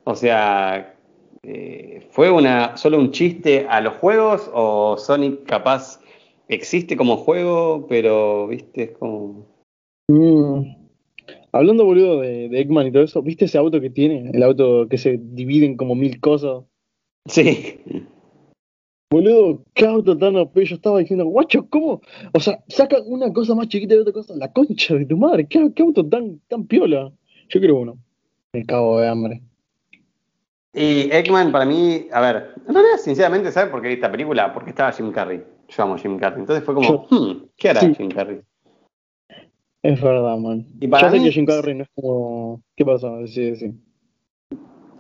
O 0.03 0.15
sea, 0.15 0.96
eh, 1.43 2.08
¿fue 2.12 2.29
una 2.31 2.75
solo 2.77 2.98
un 2.98 3.12
chiste 3.12 3.65
a 3.70 3.81
los 3.81 3.93
juegos 3.96 4.50
o 4.53 4.98
Sonic 4.98 5.46
capaz 5.46 6.00
existe 6.48 6.98
como 6.98 7.17
juego, 7.17 7.88
pero 7.88 8.48
viste, 8.48 8.84
es 8.84 8.91
como. 8.91 9.46
Mm. 10.08 10.75
Hablando, 11.53 11.86
boludo, 11.86 12.22
de, 12.22 12.50
de, 12.50 12.62
Eggman 12.62 12.88
y 12.88 12.91
todo 12.91 13.03
eso, 13.03 13.22
¿viste 13.22 13.46
ese 13.46 13.58
auto 13.58 13.81
que 13.81 13.89
tiene? 13.89 14.29
El 14.34 14.43
auto 14.43 14.88
que 14.89 14.98
se 14.98 15.20
divide 15.22 15.65
en 15.65 15.77
como 15.77 15.96
mil 15.96 16.20
cosas. 16.20 16.63
Sí. 17.25 17.79
Boludo, 19.12 19.65
qué 19.74 19.86
auto 19.86 20.18
tan 20.18 20.38
OP. 20.38 20.63
Yo 20.63 20.75
estaba 20.75 21.00
diciendo, 21.00 21.25
guacho, 21.25 21.68
¿cómo? 21.70 22.01
O 22.32 22.39
sea, 22.39 22.63
saca 22.70 22.96
una 23.06 23.32
cosa 23.34 23.53
más 23.53 23.68
chiquita 23.68 23.94
de 23.94 24.01
otra 24.01 24.13
cosa. 24.13 24.34
La 24.38 24.50
concha 24.53 24.96
de 24.96 25.06
tu 25.06 25.18
madre, 25.18 25.46
qué, 25.48 25.70
auto 25.80 26.08
tan, 26.08 26.39
tan 26.48 26.65
piola. 26.65 27.12
Yo 27.50 27.60
quiero 27.60 27.75
uno. 27.75 27.98
Me 28.53 28.65
cago 28.65 29.01
de 29.01 29.10
hambre. 29.10 29.41
Y 30.74 31.12
Eggman, 31.12 31.51
para 31.51 31.65
mí, 31.65 32.08
a 32.13 32.22
ver, 32.22 32.53
en 32.65 32.74
realidad, 32.74 32.98
sinceramente, 33.03 33.51
¿sabes 33.51 33.70
por 33.70 33.82
qué 33.82 33.91
esta 33.91 34.10
película? 34.10 34.53
Porque 34.53 34.70
estaba 34.70 34.94
Jim 34.94 35.12
Carrey. 35.12 35.44
Yo 35.68 35.84
amo 35.84 35.98
Jim 35.98 36.18
Carrey. 36.18 36.39
Entonces 36.39 36.63
fue 36.63 36.74
como, 36.74 37.06
hmm, 37.10 37.50
¿qué 37.58 37.70
hará 37.70 37.82
Jim 37.94 38.08
Carrey? 38.08 38.39
Es 39.84 40.01
verdad, 40.01 40.38
man. 40.38 40.68
Y 40.80 40.88
para 40.88 41.10
Yo 41.10 41.18
sé 41.18 41.24
que 41.24 41.32
Jim 41.34 41.46
Carrey 41.46 41.75
no 41.75 41.84
es 41.84 41.89
como. 41.94 42.62
¿Qué 42.77 42.86
pasó? 42.86 43.27
Sí, 43.27 43.58
sí. 43.58 43.74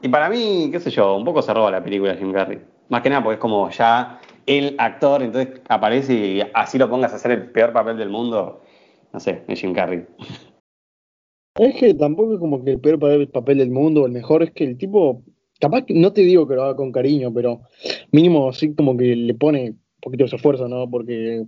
Y 0.01 0.09
para 0.09 0.29
mí, 0.29 0.67
qué 0.69 0.81
sé 0.81 0.89
yo, 0.89 1.15
un 1.15 1.23
poco 1.23 1.41
se 1.41 1.53
roba 1.53 1.71
la 1.71 1.81
película 1.81 2.17
Jim 2.17 2.33
Carrey. 2.33 2.59
Más 2.91 3.01
que 3.01 3.09
nada 3.09 3.23
porque 3.23 3.35
es 3.35 3.39
como 3.39 3.69
ya 3.69 4.19
el 4.45 4.75
actor, 4.77 5.23
entonces 5.23 5.61
aparece 5.69 6.13
y 6.13 6.41
así 6.53 6.77
lo 6.77 6.89
pongas 6.89 7.13
a 7.13 7.15
hacer 7.15 7.31
el 7.31 7.49
peor 7.51 7.71
papel 7.71 7.97
del 7.97 8.09
mundo. 8.09 8.61
No 9.13 9.19
sé, 9.21 9.43
es 9.47 9.61
Jim 9.61 9.73
Carrey. 9.73 10.05
Es 11.55 11.75
que 11.75 11.93
tampoco 11.93 12.33
es 12.33 12.39
como 12.39 12.65
que 12.65 12.71
el 12.71 12.81
peor 12.81 12.99
papel 13.31 13.59
del 13.59 13.71
mundo, 13.71 14.05
el 14.05 14.11
mejor 14.11 14.43
es 14.43 14.51
que 14.51 14.65
el 14.65 14.77
tipo, 14.77 15.23
capaz 15.61 15.85
que 15.85 15.93
no 15.93 16.11
te 16.11 16.19
digo 16.19 16.45
que 16.49 16.55
lo 16.55 16.63
haga 16.63 16.75
con 16.75 16.91
cariño, 16.91 17.33
pero 17.33 17.61
mínimo 18.11 18.49
así 18.49 18.75
como 18.75 18.97
que 18.97 19.15
le 19.15 19.35
pone 19.35 19.69
un 19.69 19.79
poquito 20.01 20.25
de 20.25 20.35
esfuerzo, 20.35 20.67
¿no? 20.67 20.89
Porque, 20.89 21.45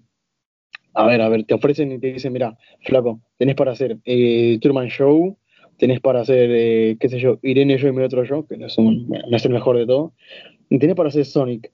a 0.93 1.05
ver, 1.05 1.21
a 1.21 1.27
ver, 1.27 1.43
te 1.43 1.55
ofrecen 1.55 1.91
y 1.91 1.99
te 1.99 2.13
dicen, 2.13 2.31
mira, 2.31 2.57
flaco, 2.85 3.19
tenés 3.37 3.55
para 3.55 3.73
hacer 3.73 3.97
eh, 4.05 4.59
Truman 4.61 4.87
Show, 4.87 5.37
tenés 5.77 5.99
para 5.99 6.21
hacer, 6.21 6.49
eh, 6.53 6.95
qué 7.01 7.09
sé 7.09 7.19
yo, 7.19 7.39
Irene 7.41 7.77
Yo 7.77 7.89
y 7.89 7.91
mi 7.91 8.03
otro 8.03 8.23
yo, 8.23 8.45
que 8.45 8.55
no 8.55 8.67
es 8.67 8.77
el 8.77 9.51
mejor 9.51 9.77
de 9.77 9.85
todo, 9.85 10.13
y 10.69 10.79
tenés 10.79 10.95
para 10.95 11.09
hacer 11.09 11.25
Sonic. 11.25 11.71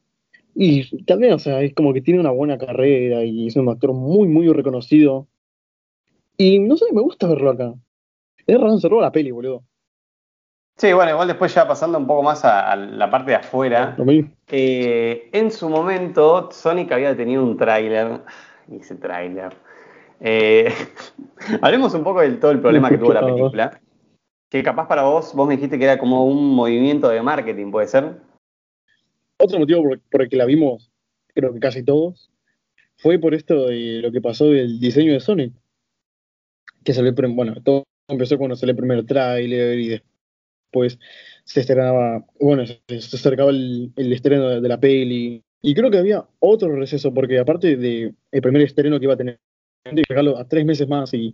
Y 0.55 1.03
también, 1.05 1.34
o 1.34 1.39
sea, 1.39 1.62
es 1.62 1.74
como 1.74 1.93
que 1.93 2.01
tiene 2.01 2.19
una 2.19 2.31
buena 2.31 2.58
carrera 2.58 3.24
y 3.24 3.48
es 3.48 3.55
un 3.55 3.69
actor 3.69 3.93
muy, 3.93 4.27
muy 4.27 4.48
reconocido. 4.50 5.27
Y 6.38 6.60
no 6.60 6.75
sé, 6.77 6.86
me 6.93 7.01
gusta 7.01 7.27
verlo 7.27 7.51
acá. 7.51 7.74
Es 8.46 8.60
razón, 8.60 8.79
se 8.79 8.89
roba 8.89 9.03
la 9.03 9.12
peli, 9.12 9.31
boludo. 9.31 9.63
Sí, 10.77 10.93
bueno, 10.93 11.12
igual 11.12 11.27
después 11.27 11.53
ya 11.53 11.67
pasando 11.67 11.98
un 11.98 12.08
poco 12.08 12.24
más 12.24 12.46
a, 12.46 12.75
la 12.75 13.10
parte 13.10 13.31
de 13.31 13.38
afuera. 13.38 13.98
Eh, 14.48 15.29
en 15.34 15.51
su 15.51 15.69
momento, 15.69 16.50
Sonic 16.51 16.91
había 16.93 17.15
tenido 17.15 17.43
un 17.43 17.58
tráiler. 17.58 18.22
Ese 18.72 18.96
tráiler. 18.96 19.55
Eh, 20.22 20.74
hablemos 21.62 21.93
un 21.93 22.03
poco 22.03 22.22
del 22.22 22.39
todo 22.39 22.51
el 22.51 22.62
problema 22.62 22.89
que 22.89 22.98
tuvo 22.98 23.13
la 23.13 23.25
película. 23.25 23.79
Que 24.50 24.63
capaz 24.63 24.88
para 24.88 25.03
vos, 25.03 25.34
vos 25.36 25.48
me 25.48 25.55
dijiste 25.55 25.77
que 25.77 25.84
era 25.84 26.00
como 26.00 26.25
un 26.25 26.55
movimiento 26.55 27.10
de 27.10 27.22
marketing, 27.22 27.72
¿puede 27.72 27.88
ser? 27.88 28.28
Otro 29.39 29.60
motivo 29.60 29.84
por, 30.10 30.22
el 30.22 30.29
que 30.29 30.38
la 30.38 30.46
vimos, 30.46 30.91
creo 31.34 31.53
que 31.53 31.60
casi 31.60 31.84
todos, 31.84 32.29
fue 32.98 33.19
por 33.19 33.34
esto 33.34 33.67
de 33.67 34.01
lo 34.01 34.12
que 34.12 34.22
pasó 34.22 34.50
del 34.50 34.79
diseño 34.79 35.13
de 35.13 35.19
Sonic. 35.19 35.53
Que 36.84 36.93
salió, 36.93 37.13
bueno, 37.13 37.55
todo 37.63 37.84
empezó 38.08 38.38
cuando 38.38 38.55
salió 38.55 38.72
el 38.72 38.77
primer 38.77 39.05
tráiler 39.05 39.79
y 39.79 39.88
después 39.89 41.00
se 41.43 41.62
estrenaba, 41.62 42.25
bueno, 42.39 42.65
se, 42.65 42.81
acercaba 42.89 43.51
el, 43.51 43.93
estreno 43.96 44.62
de, 44.62 44.67
la 44.67 44.79
peli. 44.79 45.41
Y 45.62 45.74
creo 45.74 45.89
que 45.89 45.98
había 45.98 46.25
otro 46.39 46.75
receso, 46.75 47.13
porque 47.13 47.39
aparte 47.39 47.75
del 47.75 48.15
el 48.31 48.41
primer 48.41 48.62
estreno 48.62 49.00
que 49.00 49.05
iba 49.05 49.13
a 49.13 49.17
tener, 49.17 49.39
a 49.86 50.48
tres 50.48 50.65
meses 50.65 50.88
más 50.88 51.13
y 51.13 51.34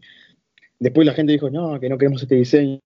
después 0.80 1.06
la 1.06 1.14
gente 1.14 1.34
dijo, 1.34 1.50
no, 1.50 1.80
que 1.80 1.90
no 1.90 1.98
queremos 1.98 2.22
este 2.22 2.36
diseño, 2.36 2.80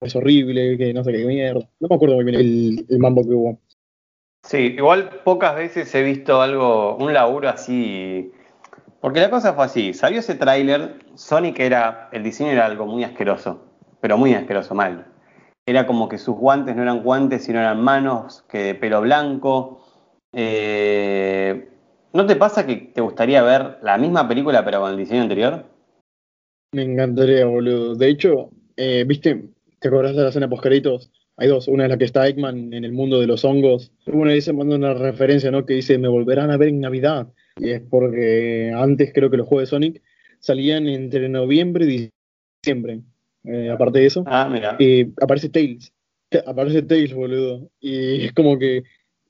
es 0.00 0.16
horrible, 0.16 0.76
que 0.76 0.92
no 0.92 1.04
sé 1.04 1.12
qué 1.12 1.24
mierda. 1.24 1.68
No 1.80 1.88
me 1.88 1.94
acuerdo 1.94 2.16
muy 2.16 2.24
bien 2.24 2.36
el, 2.88 2.98
mambo 2.98 3.22
que 3.22 3.34
hubo. 3.34 3.60
Sí, 4.44 4.74
igual 4.76 5.20
pocas 5.24 5.54
veces 5.54 5.94
he 5.94 6.02
visto 6.02 6.42
algo, 6.42 6.96
un 6.96 7.12
laburo 7.12 7.48
así. 7.48 8.32
Porque 9.00 9.20
la 9.20 9.30
cosa 9.30 9.54
fue 9.54 9.64
así, 9.64 9.94
salió 9.94 10.20
ese 10.20 10.34
tráiler, 10.34 10.98
Sonic 11.14 11.58
era, 11.60 12.08
el 12.12 12.22
diseño 12.22 12.50
era 12.50 12.66
algo 12.66 12.86
muy 12.86 13.04
asqueroso, 13.04 13.64
pero 14.00 14.16
muy 14.16 14.34
asqueroso, 14.34 14.74
mal. 14.74 15.06
Era 15.66 15.86
como 15.86 16.08
que 16.08 16.18
sus 16.18 16.36
guantes 16.36 16.76
no 16.76 16.82
eran 16.82 17.02
guantes, 17.02 17.44
sino 17.44 17.60
eran 17.60 17.80
manos, 17.82 18.44
que 18.48 18.58
de 18.58 18.74
pelo 18.74 19.00
blanco. 19.00 19.84
Eh, 20.32 21.68
¿No 22.12 22.26
te 22.26 22.36
pasa 22.36 22.66
que 22.66 22.76
te 22.76 23.00
gustaría 23.00 23.42
ver 23.42 23.78
la 23.82 23.96
misma 23.98 24.28
película 24.28 24.64
pero 24.64 24.80
con 24.80 24.90
el 24.90 24.96
diseño 24.96 25.22
anterior? 25.22 25.64
Me 26.72 26.82
encantaría, 26.82 27.46
boludo. 27.46 27.94
De 27.94 28.08
hecho, 28.08 28.50
eh, 28.76 29.04
viste, 29.06 29.52
¿Te 29.82 29.88
acuerdas 29.88 30.14
de 30.14 30.22
la 30.22 30.28
escena 30.28 30.48
post 30.48 30.64
Hay 31.36 31.48
dos, 31.48 31.66
una 31.66 31.84
es 31.84 31.90
la 31.90 31.98
que 31.98 32.04
está 32.04 32.28
Eggman 32.28 32.72
en 32.74 32.84
el 32.84 32.92
mundo 32.92 33.20
de 33.20 33.26
los 33.26 33.44
hongos. 33.44 33.90
Una 34.06 34.32
dice, 34.32 34.52
manda 34.52 34.76
una 34.76 34.94
referencia, 34.94 35.50
¿no? 35.50 35.64
Que 35.64 35.74
dice, 35.74 35.98
me 35.98 36.08
volverán 36.08 36.50
a 36.50 36.56
ver 36.56 36.68
en 36.68 36.80
Navidad. 36.80 37.28
Y 37.56 37.70
es 37.70 37.80
porque 37.80 38.72
antes 38.74 39.12
creo 39.14 39.30
que 39.30 39.38
los 39.38 39.48
juegos 39.48 39.68
de 39.68 39.70
Sonic 39.70 40.02
salían 40.40 40.86
entre 40.88 41.28
noviembre 41.28 41.86
y 41.86 42.10
diciembre. 42.62 43.00
Eh, 43.44 43.70
aparte 43.70 44.00
de 44.00 44.06
eso, 44.06 44.24
ah, 44.26 44.48
mira. 44.50 44.76
aparece 45.20 45.48
Tails. 45.48 45.92
Aparece 46.46 46.82
Tails, 46.82 47.14
boludo. 47.14 47.68
Y 47.80 48.26
es 48.26 48.32
como 48.32 48.58
que 48.58 48.82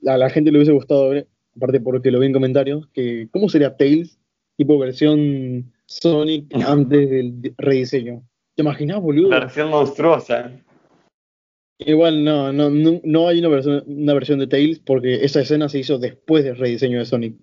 a 0.05 0.17
la 0.17 0.29
gente 0.29 0.51
le 0.51 0.57
hubiese 0.57 0.71
gustado 0.71 1.09
ver, 1.09 1.27
aparte 1.55 1.79
porque 1.79 2.11
lo 2.11 2.19
vi 2.19 2.27
en 2.27 2.33
comentarios, 2.33 2.87
que 2.93 3.27
¿cómo 3.31 3.49
sería 3.49 3.75
Tails? 3.75 4.19
Tipo 4.57 4.77
versión 4.77 5.73
Sonic 5.85 6.45
antes 6.67 7.09
del 7.09 7.53
rediseño. 7.57 8.23
¿Te 8.55 8.61
imaginas, 8.61 9.01
boludo? 9.01 9.29
Versión 9.29 9.69
monstruosa. 9.69 10.51
Igual 11.79 12.23
no, 12.23 12.53
no, 12.53 12.69
no, 12.69 13.27
hay 13.27 13.39
una 13.39 13.49
versión, 13.49 13.83
una 13.87 14.13
versión 14.13 14.39
de 14.39 14.47
Tails 14.47 14.79
porque 14.79 15.25
esa 15.25 15.41
escena 15.41 15.69
se 15.69 15.79
hizo 15.79 15.97
después 15.97 16.43
del 16.43 16.57
rediseño 16.57 16.99
de 16.99 17.05
Sonic. 17.05 17.35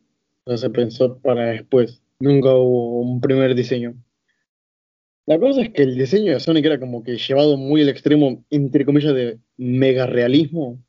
O 0.45 0.57
se 0.57 0.71
pensó 0.71 1.19
para 1.19 1.47
después. 1.47 2.03
Nunca 2.21 2.55
hubo 2.55 3.01
un 3.01 3.21
primer 3.21 3.55
diseño. 3.55 3.95
La 5.27 5.39
cosa 5.39 5.63
es 5.63 5.71
que 5.71 5.83
el 5.83 5.97
diseño 5.97 6.33
de 6.33 6.41
Sonic 6.41 6.65
era 6.65 6.81
como 6.81 7.03
que 7.03 7.17
llevado 7.17 7.57
muy 7.57 7.83
al 7.83 7.89
extremo, 7.89 8.45
entre 8.51 8.85
comillas, 8.85 9.15
de 9.15 9.39
mega 9.57 10.07
realismo. 10.07 10.83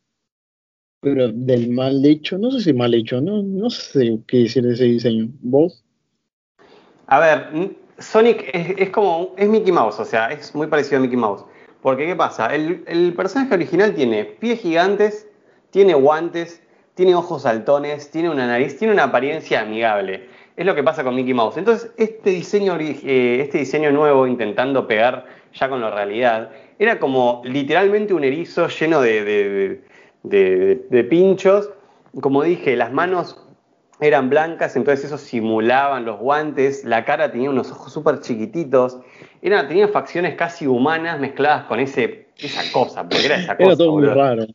Pero 1.01 1.31
del 1.31 1.69
mal 1.69 2.05
hecho, 2.05 2.37
no 2.37 2.51
sé 2.51 2.61
si 2.61 2.73
mal 2.73 2.93
hecho, 2.93 3.21
no, 3.21 3.41
no 3.43 3.69
sé 3.69 4.19
qué 4.27 4.37
decir 4.37 4.63
de 4.63 4.73
ese 4.73 4.85
diseño. 4.85 5.29
¿Vos? 5.41 5.83
A 7.07 7.19
ver, 7.19 7.75
Sonic 7.97 8.49
es, 8.53 8.89
como, 8.89 9.33
es 9.37 9.49
Mickey 9.49 9.71
Mouse, 9.71 9.99
o 9.99 10.05
sea, 10.05 10.31
es 10.31 10.55
muy 10.55 10.67
parecido 10.67 10.97
a 10.97 11.01
Mickey 11.01 11.17
Mouse. 11.17 11.43
Porque, 11.81 12.05
¿qué 12.05 12.15
pasa? 12.15 12.53
El, 12.53 13.13
personaje 13.15 13.53
original 13.53 13.93
tiene 13.93 14.25
pies 14.25 14.59
gigantes, 14.59 15.27
tiene 15.71 15.93
guantes, 15.93 16.61
tiene 16.93 17.15
ojos 17.15 17.43
saltones, 17.43 18.11
tiene 18.11 18.29
una 18.29 18.45
nariz, 18.45 18.77
tiene 18.77 18.93
una 18.93 19.05
apariencia 19.05 19.61
amigable. 19.61 20.27
Es 20.55 20.65
lo 20.65 20.75
que 20.75 20.83
pasa 20.83 21.03
con 21.03 21.15
Mickey 21.15 21.33
Mouse. 21.33 21.57
Entonces, 21.57 21.91
este 21.97 22.29
diseño, 22.29 22.77
eh, 22.79 23.41
este 23.41 23.59
diseño 23.59 23.91
nuevo, 23.91 24.27
intentando 24.27 24.87
pegar 24.87 25.25
ya 25.53 25.69
con 25.69 25.81
la 25.81 25.89
realidad, 25.89 26.51
era 26.77 26.99
como 26.99 27.41
literalmente 27.45 28.13
un 28.13 28.23
erizo 28.23 28.67
lleno 28.67 29.01
de, 29.01 29.81
de 30.23 31.03
pinchos. 31.09 31.71
Como 32.19 32.43
dije, 32.43 32.75
las 32.75 32.91
manos 32.91 33.41
eran 34.01 34.29
blancas, 34.29 34.75
entonces 34.75 35.05
eso 35.05 35.17
simulaban 35.17 36.05
los 36.05 36.19
guantes, 36.19 36.83
la 36.83 37.05
cara 37.05 37.31
tenía 37.31 37.51
unos 37.51 37.71
ojos 37.71 37.93
súper 37.93 38.19
chiquititos, 38.19 38.97
era, 39.41 39.67
tenía 39.67 39.87
facciones 39.87 40.35
casi 40.35 40.67
humanas 40.67 41.19
mezcladas 41.19 41.65
con 41.65 41.79
ese, 41.79 42.27
esa 42.37 42.61
cosa, 42.71 43.07
porque 43.07 43.25
era 43.25 43.35
esa 43.37 43.57
cosa. 43.57 43.67
Era 43.69 43.77
todo 43.77 43.91
muy 43.93 44.05
raro. 44.05 44.45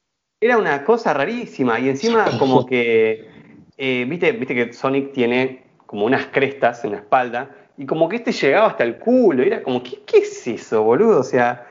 Era 0.41 0.59
una 0.59 0.85
cosa 0.85 1.15
rarísima, 1.15 1.79
y 1.81 1.89
encima 1.89 2.27
como 2.39 2.67
que, 2.67 3.29
eh, 3.77 4.05
viste, 4.09 4.33
viste 4.33 4.55
que 4.55 4.73
Sonic 4.73 5.13
tiene 5.13 5.65
como 5.87 6.05
unas 6.07 6.27
crestas 6.27 6.85
en 6.85 6.93
la 6.93 6.99
espalda, 6.99 7.51
y 7.79 7.87
como 7.87 8.09
que 8.09 8.17
este 8.17 8.33
llegaba 8.33 8.69
hasta 8.69 8.85
el 8.85 8.99
culo, 8.99 9.43
y 9.43 9.49
era 9.49 9.63
como, 9.63 9.83
¿qué, 9.83 10.03
qué 10.07 10.19
es 10.19 10.47
eso, 10.47 10.83
boludo? 10.83 11.21
O 11.21 11.25
sea, 11.25 11.67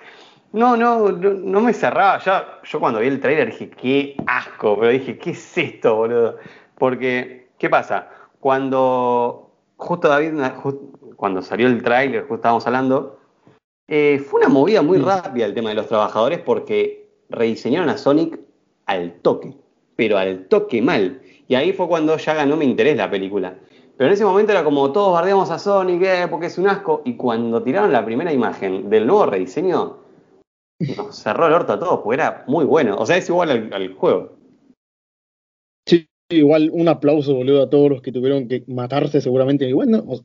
no, 0.54 0.78
no, 0.78 1.12
no, 1.12 1.62
me 1.62 1.74
cerraba. 1.74 2.20
Ya, 2.20 2.60
yo 2.64 2.80
cuando 2.80 3.00
vi 3.00 3.08
el 3.08 3.20
trailer 3.20 3.52
dije, 3.52 3.70
qué 3.70 4.16
asco, 4.26 4.78
pero 4.80 4.92
dije, 4.92 5.18
¿qué 5.18 5.32
es 5.32 5.58
esto, 5.58 5.96
boludo? 5.96 6.38
Porque 6.78 7.46
¿Qué 7.58 7.70
pasa? 7.70 8.10
Cuando 8.40 9.52
justo 9.78 10.08
David, 10.08 10.34
cuando 11.16 11.42
salió 11.42 11.68
el 11.68 11.82
tráiler, 11.84 12.22
justo 12.22 12.36
estábamos 12.36 12.66
hablando, 12.68 13.20
eh, 13.88 14.20
fue 14.20 14.40
una 14.42 14.50
movida 14.50 14.82
muy 14.82 14.98
rápida 14.98 15.46
el 15.46 15.54
tema 15.54 15.70
de 15.70 15.76
los 15.76 15.88
trabajadores 15.88 16.40
porque 16.40 17.10
rediseñaron 17.30 17.90
a 17.90 17.98
Sonic 17.98 18.40
al 18.86 19.14
toque, 19.22 19.54
pero 19.96 20.18
al 20.18 20.48
toque 20.48 20.82
mal. 20.82 21.22
Y 21.48 21.56
ahí 21.56 21.74
fue 21.74 21.88
cuando 21.88 22.18
ya 22.18 22.34
ganó 22.34 22.58
mi 22.58 22.66
interés 22.66 22.98
la 22.98 23.10
película. 23.10 23.56
Pero 23.98 24.08
en 24.10 24.14
ese 24.14 24.26
momento 24.26 24.52
era 24.52 24.64
como 24.64 24.92
todos 24.92 25.14
bardeamos 25.14 25.50
a 25.52 25.60
Sonic, 25.60 26.02
eh, 26.02 26.28
porque 26.30 26.48
es 26.48 26.58
un 26.58 26.68
asco. 26.68 27.02
Y 27.06 27.16
cuando 27.16 27.64
tiraron 27.64 27.92
la 27.92 28.04
primera 28.04 28.34
imagen 28.34 28.90
del 28.90 29.08
nuevo 29.08 29.26
rediseño, 29.28 29.98
nos 30.98 31.16
cerró 31.16 31.48
el 31.48 31.54
orto 31.54 31.74
a 31.74 31.80
todos, 31.80 32.02
porque 32.02 32.16
era 32.16 32.44
muy 32.48 32.66
bueno. 32.66 32.98
O 32.98 33.06
sea, 33.06 33.18
es 33.18 33.30
igual 33.30 33.52
al, 33.52 33.74
al 33.74 33.94
juego. 33.94 34.34
Sí, 35.88 36.08
igual 36.30 36.70
un 36.74 36.88
aplauso, 36.88 37.36
boludo, 37.36 37.64
a 37.64 37.70
todos 37.70 37.90
los 37.90 38.02
que 38.02 38.12
tuvieron 38.12 38.48
que 38.48 38.64
matarse 38.68 39.22
seguramente. 39.22 39.68
Igual 39.70 39.92
no, 39.92 40.00
o- 40.00 40.22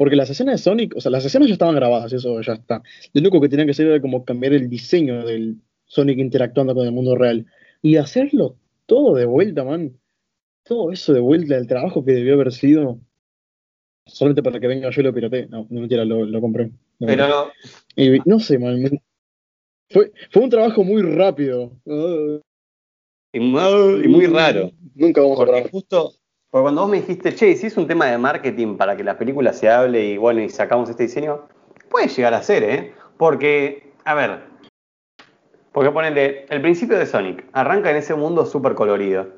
porque 0.00 0.16
las 0.16 0.30
escenas 0.30 0.54
de 0.54 0.62
Sonic, 0.64 0.96
o 0.96 1.00
sea, 1.02 1.10
las 1.10 1.26
escenas 1.26 1.46
ya 1.46 1.52
estaban 1.52 1.74
grabadas, 1.74 2.10
eso 2.10 2.40
ya 2.40 2.54
está. 2.54 2.82
Lo 3.12 3.20
único 3.20 3.38
que 3.38 3.50
tenían 3.50 3.66
que 3.66 3.72
hacer 3.72 3.86
era 3.86 4.00
como 4.00 4.24
cambiar 4.24 4.54
el 4.54 4.70
diseño 4.70 5.26
del 5.26 5.60
Sonic 5.84 6.18
interactuando 6.18 6.74
con 6.74 6.86
el 6.86 6.92
mundo 6.92 7.16
real. 7.16 7.44
Y 7.82 7.96
hacerlo 7.96 8.56
todo 8.86 9.14
de 9.14 9.26
vuelta, 9.26 9.62
man. 9.62 10.00
Todo 10.62 10.90
eso 10.90 11.12
de 11.12 11.20
vuelta, 11.20 11.54
el 11.54 11.66
trabajo 11.66 12.02
que 12.02 12.12
debió 12.12 12.32
haber 12.32 12.50
sido. 12.50 12.98
Solamente 14.06 14.42
para 14.42 14.58
que 14.58 14.68
venga 14.68 14.88
yo 14.88 15.02
y 15.02 15.04
lo 15.04 15.12
pirate. 15.12 15.48
No, 15.48 15.66
no 15.68 15.80
mentira, 15.80 16.06
lo, 16.06 16.24
lo 16.24 16.40
compré. 16.40 16.70
Pero 16.98 17.52
Y 17.94 18.20
no 18.24 18.40
sé, 18.40 18.58
man. 18.58 18.80
me- 18.80 19.02
Fue, 19.90 20.12
fue 20.30 20.42
un 20.42 20.48
trabajo 20.48 20.82
muy 20.82 21.02
rápido. 21.02 21.72
Y 23.34 23.38
muy, 23.38 24.04
y 24.06 24.08
muy 24.08 24.26
raro. 24.28 24.70
Nunca 24.94 25.20
vamos 25.20 25.40
a 25.40 25.44
parar. 25.44 25.70
justo, 25.70 26.14
porque 26.50 26.62
cuando 26.62 26.82
vos 26.82 26.90
me 26.90 27.00
dijiste, 27.00 27.34
che, 27.34 27.54
si 27.56 27.66
es 27.66 27.76
un 27.76 27.86
tema 27.86 28.06
de 28.06 28.18
marketing 28.18 28.76
para 28.76 28.96
que 28.96 29.04
la 29.04 29.16
película 29.16 29.52
se 29.52 29.68
hable 29.68 30.04
y 30.04 30.16
bueno, 30.18 30.40
y 30.40 30.48
sacamos 30.48 30.90
este 30.90 31.04
diseño, 31.04 31.42
puede 31.88 32.08
llegar 32.08 32.34
a 32.34 32.42
ser, 32.42 32.62
¿eh? 32.64 32.94
Porque, 33.16 33.92
a 34.04 34.14
ver, 34.14 34.40
porque 35.72 35.90
ponele, 35.90 36.46
el 36.48 36.60
principio 36.60 36.98
de 36.98 37.06
Sonic 37.06 37.44
arranca 37.52 37.90
en 37.90 37.96
ese 37.96 38.14
mundo 38.14 38.44
súper 38.44 38.74
colorido. 38.74 39.28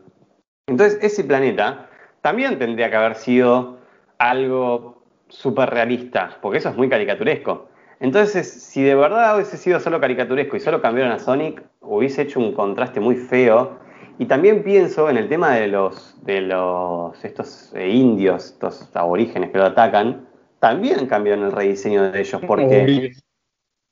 Entonces, 0.66 0.98
ese 1.02 1.24
planeta 1.24 1.90
también 2.22 2.58
tendría 2.58 2.88
que 2.88 2.96
haber 2.96 3.16
sido 3.16 3.78
algo 4.18 5.02
súper 5.28 5.70
realista, 5.70 6.38
porque 6.40 6.58
eso 6.58 6.70
es 6.70 6.76
muy 6.76 6.88
caricaturesco. 6.88 7.68
Entonces, 8.00 8.50
si 8.50 8.82
de 8.82 8.94
verdad 8.94 9.36
hubiese 9.36 9.56
sido 9.56 9.78
solo 9.80 10.00
caricaturesco 10.00 10.56
y 10.56 10.60
solo 10.60 10.80
cambiaron 10.80 11.12
a 11.12 11.18
Sonic, 11.18 11.62
hubiese 11.80 12.22
hecho 12.22 12.40
un 12.40 12.52
contraste 12.52 13.00
muy 13.00 13.16
feo. 13.16 13.78
Y 14.18 14.26
también 14.26 14.62
pienso 14.62 15.08
en 15.10 15.16
el 15.16 15.28
tema 15.28 15.54
de 15.56 15.68
los, 15.68 16.16
de 16.24 16.42
los 16.42 17.24
estos 17.24 17.72
eh, 17.74 17.88
indios, 17.90 18.46
estos 18.46 18.94
aborígenes 18.94 19.50
que 19.50 19.58
lo 19.58 19.64
atacan, 19.64 20.26
también 20.60 21.06
cambiaron 21.06 21.44
el 21.46 21.52
rediseño 21.52 22.12
de 22.12 22.20
ellos, 22.20 22.40
porque, 22.46 23.12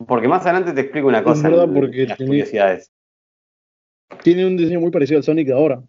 porque 0.07 0.29
más 0.29 0.43
adelante 0.43 0.73
te 0.73 0.83
explico 0.83 1.09
una 1.09 1.25
cosa 1.25 1.49
verdad, 1.49 1.65
en- 1.65 1.75
porque 1.75 2.03
en 2.03 2.09
las 2.11 2.19
tenés- 2.19 2.27
curiosidades. 2.27 2.91
Tiene 4.23 4.47
un 4.47 4.57
diseño 4.57 4.81
muy 4.81 4.91
parecido 4.91 5.19
al 5.19 5.25
Sonic 5.25 5.47
de 5.49 5.53
ahora. 5.55 5.83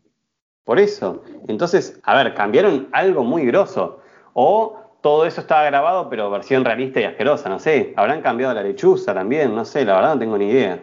Por 0.64 0.80
eso. 0.80 1.24
Entonces, 1.48 2.00
a 2.04 2.16
ver, 2.16 2.34
cambiaron 2.34 2.88
algo 2.92 3.24
muy 3.24 3.46
grosso. 3.46 4.00
O 4.34 4.78
todo 5.02 5.26
eso 5.26 5.42
estaba 5.42 5.64
grabado, 5.66 6.08
pero 6.10 6.30
versión 6.30 6.64
realista 6.64 7.02
y 7.02 7.04
asquerosa, 7.04 7.50
no 7.50 7.60
sé. 7.60 7.94
Habrán 7.98 8.22
cambiado 8.22 8.54
la 8.54 8.64
lechuza 8.64 9.14
también, 9.14 9.54
no 9.56 9.66
sé, 9.66 9.84
la 9.84 9.96
verdad 9.96 10.14
no 10.14 10.20
tengo 10.20 10.38
ni 10.38 10.46
idea. 10.50 10.82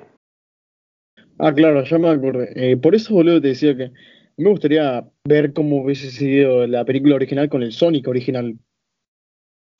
Ah, 1.38 1.52
claro, 1.54 1.84
ya 1.84 1.98
me 1.98 2.08
acordé. 2.08 2.52
Eh, 2.54 2.76
por 2.76 2.94
eso, 2.94 3.14
boludo, 3.14 3.40
te 3.40 3.48
decía 3.48 3.76
que 3.76 3.92
me 4.36 4.50
gustaría 4.50 5.06
ver 5.24 5.52
cómo 5.52 5.82
hubiese 5.82 6.10
sido 6.10 6.66
la 6.66 6.84
película 6.84 7.16
original 7.16 7.48
con 7.48 7.62
el 7.62 7.72
Sonic 7.72 8.08
original. 8.08 8.58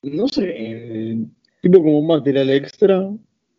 No 0.01 0.27
sé, 0.27 0.53
eh, 0.55 1.17
tipo 1.61 1.79
como 1.79 1.99
un 1.99 2.07
material 2.07 2.49
extra 2.49 3.09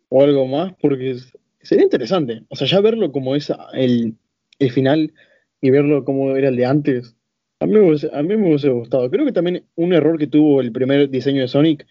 o 0.09 0.23
algo 0.23 0.47
más, 0.47 0.73
porque 0.81 1.17
sería 1.61 1.83
interesante. 1.83 2.43
O 2.49 2.55
sea, 2.55 2.67
ya 2.67 2.81
verlo 2.81 3.11
como 3.11 3.35
es 3.35 3.51
el, 3.73 4.15
el 4.59 4.71
final 4.71 5.13
y 5.61 5.69
verlo 5.69 6.03
como 6.03 6.35
era 6.35 6.49
el 6.49 6.55
de 6.55 6.65
antes, 6.65 7.15
a 7.61 7.67
mí, 7.67 7.75
a 8.11 8.23
mí 8.23 8.37
me 8.37 8.47
hubiese 8.47 8.69
gustado. 8.69 9.09
Creo 9.11 9.23
que 9.23 9.31
también 9.31 9.63
un 9.75 9.93
error 9.93 10.17
que 10.17 10.25
tuvo 10.25 10.61
el 10.61 10.71
primer 10.71 11.09
diseño 11.09 11.41
de 11.41 11.47
Sonic 11.47 11.85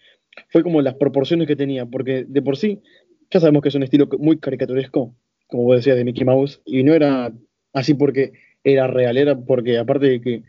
fue 0.49 0.63
como 0.63 0.81
las 0.81 0.95
proporciones 0.95 1.47
que 1.47 1.55
tenía, 1.55 1.85
porque 1.85 2.25
de 2.27 2.41
por 2.41 2.57
sí 2.57 2.81
ya 3.29 3.39
sabemos 3.39 3.61
que 3.61 3.69
es 3.69 3.75
un 3.75 3.83
estilo 3.83 4.09
muy 4.19 4.37
caricaturesco, 4.37 5.15
como 5.51 5.63
vos 5.63 5.75
decías, 5.75 5.97
de 5.97 6.05
Mickey 6.05 6.23
Mouse, 6.23 6.61
y 6.65 6.83
no 6.83 6.93
era 6.93 7.31
así 7.73 7.93
porque 7.93 8.31
era 8.63 8.87
real, 8.87 9.17
era 9.17 9.37
porque 9.37 9.77
aparte 9.77 10.07
de 10.07 10.21
que 10.21 10.43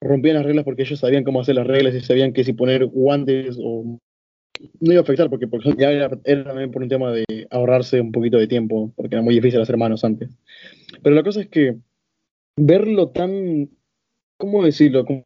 rompían 0.00 0.36
las 0.36 0.46
reglas 0.46 0.64
porque 0.64 0.82
ellos 0.82 1.00
sabían 1.00 1.24
cómo 1.24 1.40
hacer 1.40 1.56
las 1.56 1.66
reglas 1.66 1.94
y 1.94 2.00
sabían 2.00 2.32
que 2.32 2.44
si 2.44 2.52
poner 2.52 2.86
guantes 2.86 3.58
o 3.60 3.98
no 4.80 4.92
iba 4.92 5.00
a 5.00 5.02
afectar 5.02 5.28
porque, 5.28 5.48
porque 5.48 5.74
ya 5.76 5.90
era, 5.90 6.08
también 6.44 6.70
por 6.70 6.82
un 6.82 6.88
tema 6.88 7.12
de 7.12 7.24
ahorrarse 7.50 8.00
un 8.00 8.12
poquito 8.12 8.38
de 8.38 8.46
tiempo, 8.46 8.92
porque 8.96 9.16
era 9.16 9.22
muy 9.22 9.34
difícil 9.34 9.60
hacer 9.60 9.76
manos 9.76 10.04
antes. 10.04 10.30
Pero 11.02 11.14
la 11.14 11.22
cosa 11.22 11.40
es 11.40 11.48
que 11.48 11.76
verlo 12.56 13.08
tan, 13.08 13.68
¿cómo 14.38 14.64
decirlo? 14.64 15.04
Como 15.04 15.24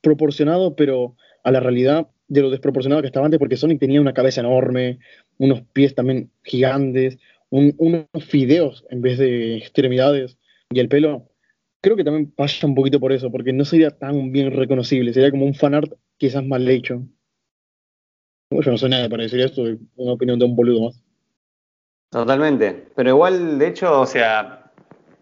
proporcionado, 0.00 0.74
pero 0.74 1.14
a 1.44 1.50
la 1.50 1.60
realidad 1.60 2.08
de 2.28 2.42
lo 2.42 2.50
desproporcionado 2.50 3.02
que 3.02 3.06
estaba 3.06 3.26
antes, 3.26 3.38
porque 3.38 3.56
Sonic 3.56 3.80
tenía 3.80 4.00
una 4.00 4.12
cabeza 4.12 4.40
enorme, 4.40 4.98
unos 5.38 5.62
pies 5.72 5.94
también 5.94 6.30
gigantes, 6.44 7.18
un- 7.50 7.74
unos 7.78 8.06
fideos 8.26 8.84
en 8.90 9.00
vez 9.02 9.18
de 9.18 9.56
extremidades, 9.56 10.38
y 10.70 10.80
el 10.80 10.88
pelo, 10.88 11.30
creo 11.80 11.96
que 11.96 12.04
también 12.04 12.30
pasa 12.30 12.66
un 12.66 12.74
poquito 12.74 13.00
por 13.00 13.12
eso, 13.12 13.30
porque 13.30 13.52
no 13.52 13.64
sería 13.64 13.90
tan 13.90 14.32
bien 14.32 14.52
reconocible, 14.52 15.12
sería 15.12 15.30
como 15.30 15.46
un 15.46 15.54
fanart 15.54 15.92
quizás 16.18 16.44
mal 16.44 16.68
hecho. 16.68 17.02
Yo 18.50 18.70
no 18.70 18.78
sé 18.78 18.88
nada 18.88 19.08
para 19.08 19.24
decir 19.24 19.40
esto, 19.40 19.66
es 19.66 19.78
una 19.96 20.12
opinión 20.12 20.38
de 20.38 20.44
un 20.46 20.56
boludo 20.56 20.86
más. 20.86 21.02
Totalmente. 22.10 22.88
Pero 22.96 23.10
igual, 23.10 23.58
de 23.58 23.66
hecho, 23.68 24.00
o 24.00 24.06
sea, 24.06 24.67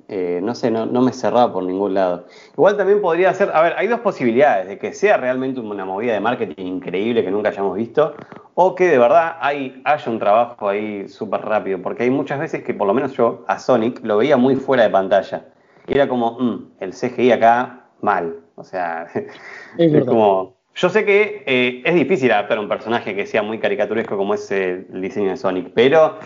eh, 0.09 0.41
no 0.43 0.55
sé, 0.55 0.71
no, 0.71 0.87
no 0.87 1.03
me 1.03 1.13
cerraba 1.13 1.53
por 1.53 1.65
ningún 1.65 1.95
lado. 1.95 2.27
Igual 2.53 2.77
también 2.77 3.01
podría 3.01 3.35
ser, 3.35 3.51
a 3.53 3.61
ver, 3.63 3.75
hay 3.77 3.89
dos 3.89 4.01
posibilidades, 4.01 4.69
de 4.69 4.79
que 4.79 4.93
sea 4.93 5.17
realmente 5.17 5.61
una 5.61 5.85
movida 5.85 6.13
de 6.13 6.21
marketing 6.21 6.65
increíble 6.65 7.25
que 7.25 7.31
nunca 7.31 7.49
hayamos 7.49 7.77
visto, 7.77 8.15
o 8.55 8.75
que 8.75 8.89
de 8.89 8.99
verdad 8.99 9.37
hay, 9.41 9.81
haya 9.85 10.11
un 10.11 10.19
trabajo 10.19 10.69
ahí 10.69 11.09
súper 11.09 11.43
rápido, 11.43 11.83
porque 11.83 12.05
hay 12.05 12.11
muchas 12.11 12.39
veces 12.39 12.63
que 12.63 12.73
por 12.75 12.87
lo 12.87 12.95
menos 12.95 13.13
yo 13.13 13.45
a 13.49 13.59
Sonic 13.59 14.01
lo 14.05 14.19
veía 14.19 14.37
muy 14.37 14.57
fuera 14.57 14.85
de 14.85 14.91
pantalla. 14.91 15.47
Y 15.89 15.95
era 15.95 16.09
como, 16.09 16.39
"Mm, 16.39 16.73
el 16.81 16.93
CGI 16.93 17.33
acá 17.33 17.85
mal. 18.01 18.37
O 18.57 18.65
sea, 18.65 19.07
Es 19.79 20.05
como. 20.05 20.56
Yo 20.77 20.91
sé 20.91 21.07
que 21.07 21.43
eh, 21.47 21.83
es 21.87 21.95
difícil 21.95 22.31
adaptar 22.31 22.59
un 22.59 22.69
personaje 22.69 23.17
que 23.17 23.25
sea 23.25 23.43
muy 23.43 23.59
caricaturesco 23.59 24.15
como 24.19 24.35
es 24.35 24.51
el 24.51 25.01
diseño 25.01 25.31
de 25.31 25.39
Sonic, 25.39 25.71
pero 25.73 26.19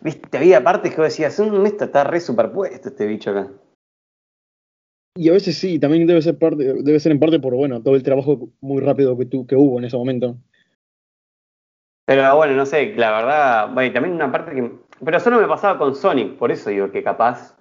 viste, 0.00 0.36
había 0.36 0.64
partes 0.64 0.92
que 0.92 1.00
vos 1.00 1.06
decías, 1.06 1.38
"Mm, 1.38 1.64
esta 1.66 1.84
está 1.84 2.02
re 2.02 2.18
superpuesto 2.18 2.88
este 2.88 3.06
bicho 3.06 3.30
acá. 3.30 3.48
Y 5.14 5.28
a 5.28 5.32
veces 5.32 5.56
sí, 5.56 5.78
también 5.78 6.04
debe 6.08 6.20
ser 6.20 6.36
parte, 6.36 6.64
debe 6.82 6.98
ser 6.98 7.12
en 7.12 7.20
parte 7.20 7.38
por 7.38 7.54
bueno, 7.54 7.80
todo 7.80 7.94
el 7.94 8.02
trabajo 8.02 8.50
muy 8.60 8.82
rápido 8.82 9.16
que, 9.16 9.26
tu, 9.26 9.46
que 9.46 9.54
hubo 9.54 9.78
en 9.78 9.84
ese 9.84 9.96
momento. 9.96 10.36
Pero 12.06 12.36
bueno, 12.36 12.54
no 12.54 12.66
sé, 12.66 12.92
la 12.96 13.12
verdad, 13.12 13.72
bueno, 13.72 13.88
y 13.88 13.92
también 13.92 14.16
una 14.16 14.32
parte 14.32 14.52
que. 14.52 14.72
Pero 15.04 15.20
solo 15.20 15.40
me 15.40 15.46
pasaba 15.46 15.78
con 15.78 15.94
Sonic, 15.94 16.36
por 16.38 16.50
eso 16.50 16.70
digo 16.70 16.90
que 16.90 17.04
capaz 17.04 17.56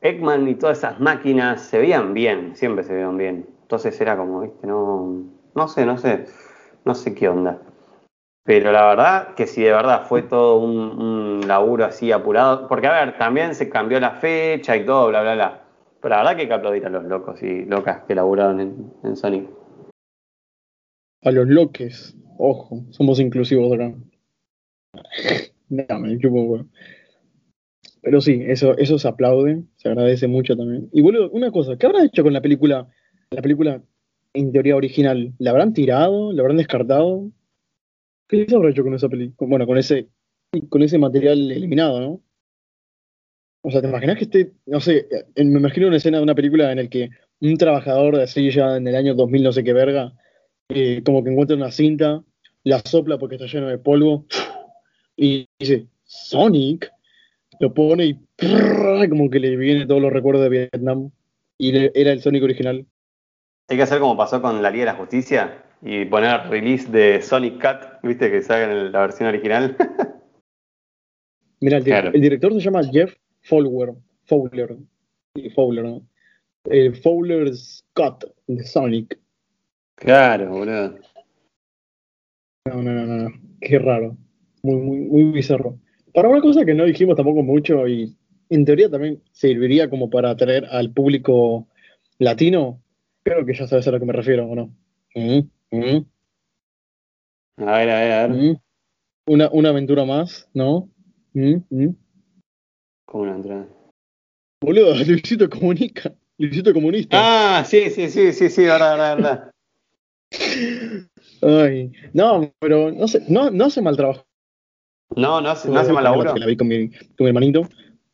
Eggman 0.00 0.48
y 0.48 0.54
todas 0.54 0.78
esas 0.78 0.98
máquinas 0.98 1.60
se 1.60 1.78
veían 1.78 2.14
bien, 2.14 2.56
siempre 2.56 2.84
se 2.84 2.94
veían 2.94 3.18
bien. 3.18 3.46
Entonces 3.62 4.00
era 4.00 4.16
como, 4.16 4.40
viste, 4.40 4.66
no. 4.66 5.41
No 5.54 5.68
sé, 5.68 5.86
no 5.86 5.98
sé. 5.98 6.26
No 6.84 6.94
sé 6.94 7.14
qué 7.14 7.28
onda. 7.28 7.60
Pero 8.44 8.72
la 8.72 8.86
verdad 8.86 9.34
que 9.34 9.46
si 9.46 9.62
de 9.62 9.70
verdad 9.70 10.06
fue 10.06 10.22
todo 10.22 10.58
un, 10.58 11.46
laburo 11.46 11.84
así 11.84 12.10
apurado, 12.10 12.66
porque 12.66 12.88
a 12.88 13.04
ver, 13.04 13.18
también 13.18 13.54
se 13.54 13.68
cambió 13.68 14.00
la 14.00 14.12
fecha 14.12 14.76
y 14.76 14.84
todo, 14.84 15.08
bla, 15.08 15.22
bla, 15.22 15.34
bla. 15.34 15.64
Pero 16.00 16.14
la 16.14 16.22
verdad 16.22 16.36
que 16.36 16.42
hay 16.42 16.48
que 16.48 16.54
aplaudir 16.54 16.86
a 16.86 16.90
los 16.90 17.04
locos 17.04 17.42
y 17.42 17.64
locas 17.64 18.02
que 18.04 18.14
laburaron 18.14 18.60
en, 18.60 18.92
en. 19.04 19.48
A 21.22 21.30
los 21.30 21.46
loques, 21.46 22.16
ojo, 22.36 22.84
somos 22.90 23.20
inclusivos 23.20 23.72
acá. 23.72 23.94
No, 25.68 26.00
me 26.00 26.18
chupo 26.18 26.42
huevo. 26.42 26.66
Pero 28.02 28.20
sí, 28.20 28.42
eso, 28.46 28.76
eso 28.76 28.98
se 28.98 29.08
aplaude, 29.08 29.62
se 29.76 29.88
agradece 29.88 30.26
mucho 30.26 30.54
también. 30.54 30.90
Y 30.92 31.00
boludo, 31.00 31.30
una 31.30 31.50
cosa, 31.50 31.78
¿qué 31.78 31.86
habrán 31.86 32.04
hecho 32.04 32.22
con 32.22 32.34
la 32.34 32.42
película, 32.42 32.86
la 33.30 33.40
película 33.40 33.80
en 34.34 34.52
teoría 34.52 34.76
original? 34.76 35.32
¿La 35.38 35.50
habrán 35.50 35.72
tirado? 35.72 36.32
¿La 36.32 36.42
habrán 36.42 36.56
descartado? 36.56 37.30
¿Qué 38.28 38.46
se 38.48 38.54
habrá 38.54 38.70
hecho 38.70 38.82
con 38.82 38.94
esa 38.94 39.08
película? 39.08 39.48
Bueno, 39.48 39.66
con 39.66 39.78
ese, 39.78 40.08
con 40.68 40.82
ese 40.82 40.98
material 40.98 41.50
eliminado, 41.50 42.00
¿no? 42.00 42.20
O 43.64 43.70
sea, 43.70 43.80
¿te 43.80 43.88
imaginas 43.88 44.16
que 44.16 44.24
esté, 44.24 44.52
no 44.66 44.80
sé, 44.80 45.06
me 45.36 45.58
imagino 45.58 45.86
una 45.86 45.96
escena 45.96 46.16
de 46.16 46.24
una 46.24 46.34
película 46.34 46.72
en 46.72 46.80
el 46.80 46.88
que 46.88 47.10
un 47.40 47.56
trabajador 47.56 48.16
de 48.16 48.24
así 48.24 48.50
ya 48.50 48.76
en 48.76 48.88
el 48.88 48.96
año 48.96 49.14
2000 49.14 49.42
no 49.42 49.52
sé 49.52 49.62
qué 49.62 49.72
verga, 49.72 50.12
eh, 50.68 51.02
como 51.04 51.22
que 51.22 51.30
encuentra 51.30 51.56
una 51.56 51.70
cinta, 51.70 52.24
la 52.64 52.80
sopla 52.80 53.18
porque 53.18 53.36
está 53.36 53.46
lleno 53.46 53.68
de 53.68 53.78
polvo, 53.78 54.26
y 55.16 55.46
dice, 55.60 55.86
Sonic, 56.04 56.90
lo 57.60 57.72
pone 57.72 58.06
y 58.06 58.18
como 59.08 59.30
que 59.30 59.38
le 59.38 59.56
viene 59.56 59.86
todos 59.86 60.02
los 60.02 60.12
recuerdos 60.12 60.42
de 60.42 60.48
Vietnam, 60.48 61.10
y 61.56 61.76
era 61.76 62.12
el 62.12 62.20
Sonic 62.20 62.42
original. 62.42 62.86
Hay 63.72 63.78
que 63.78 63.84
hacer 63.84 64.00
como 64.00 64.18
pasó 64.18 64.42
con 64.42 64.60
la 64.60 64.68
Liga 64.70 64.84
de 64.84 64.92
la 64.92 64.98
Justicia 64.98 65.64
y 65.80 66.04
poner 66.04 66.46
release 66.50 66.92
de 66.92 67.22
Sonic 67.22 67.56
Cat, 67.58 68.00
viste 68.02 68.30
que 68.30 68.42
sacan 68.42 68.92
la 68.92 69.00
versión 69.00 69.30
original. 69.30 69.74
Mira, 71.62 71.78
el, 71.78 71.84
dir- 71.84 71.86
Claro. 71.88 72.10
el 72.12 72.20
director 72.20 72.52
se 72.52 72.60
llama 72.60 72.82
Jeff 72.84 73.14
Fowler, 73.40 73.94
Fowler, 74.26 74.76
Fowler, 75.54 75.84
¿no? 75.86 76.02
El 76.66 76.94
Fowler 76.96 77.56
Scott 77.56 78.26
de 78.46 78.62
Sonic. 78.62 79.18
Claro, 79.96 80.50
boludo. 80.50 80.98
No, 82.68 82.82
no, 82.82 82.92
no, 82.92 83.06
no, 83.06 83.30
qué 83.58 83.78
raro. 83.78 84.18
Muy, 84.62 84.76
muy, 84.76 84.98
muy 84.98 85.24
bizarro. 85.32 85.78
Para 86.12 86.28
una 86.28 86.42
cosa 86.42 86.66
que 86.66 86.74
no 86.74 86.84
dijimos 86.84 87.16
tampoco 87.16 87.42
mucho 87.42 87.88
y 87.88 88.14
en 88.50 88.66
teoría 88.66 88.90
también 88.90 89.22
serviría 89.32 89.88
como 89.88 90.10
para 90.10 90.28
atraer 90.28 90.66
al 90.66 90.92
público 90.92 91.68
latino, 92.18 92.81
creo 93.22 93.44
que 93.46 93.54
ya 93.54 93.66
sabes 93.66 93.86
a 93.88 93.90
lo 93.90 93.98
que 93.98 94.06
me 94.06 94.12
refiero, 94.12 94.46
¿o 94.46 94.54
no? 94.54 94.74
Mm, 95.14 95.40
mm. 95.70 96.06
A 97.58 97.78
ver, 97.78 97.90
a 97.90 98.00
ver, 98.00 98.12
a 98.12 98.26
ver. 98.26 98.30
Mm. 98.30 98.56
Una, 99.26 99.50
una 99.50 99.68
aventura 99.68 100.04
más, 100.04 100.48
¿no? 100.52 100.88
Mm. 101.34 101.90
¿Cómo 103.06 103.24
una 103.24 103.36
entrada? 103.36 103.68
Boludo, 104.60 104.94
Luisito 105.06 105.48
comunica. 105.48 106.12
Luisito 106.38 106.72
comunista. 106.72 107.18
Ah, 107.20 107.64
sí, 107.64 107.90
sí, 107.90 108.08
sí, 108.08 108.32
sí, 108.32 108.48
sí, 108.48 108.64
verdad, 108.64 108.96
verdad, 108.96 109.16
verdad. 109.16 109.52
Ay, 111.42 111.92
no, 112.14 112.52
pero 112.58 112.90
no, 112.90 113.06
sé, 113.06 113.22
no, 113.28 113.50
no 113.50 113.66
hace 113.66 113.82
mal 113.82 113.96
trabajo. 113.96 114.24
No, 115.14 115.40
no 115.40 115.50
hace, 115.50 115.68
no 115.68 115.78
hace 115.78 115.92
mal 115.92 116.04
laburo. 116.04 116.34
La 116.36 116.46
vi 116.46 116.56
con 116.56 116.68
mi, 116.68 116.88
con 116.88 117.24
mi 117.24 117.28
hermanito. 117.28 117.68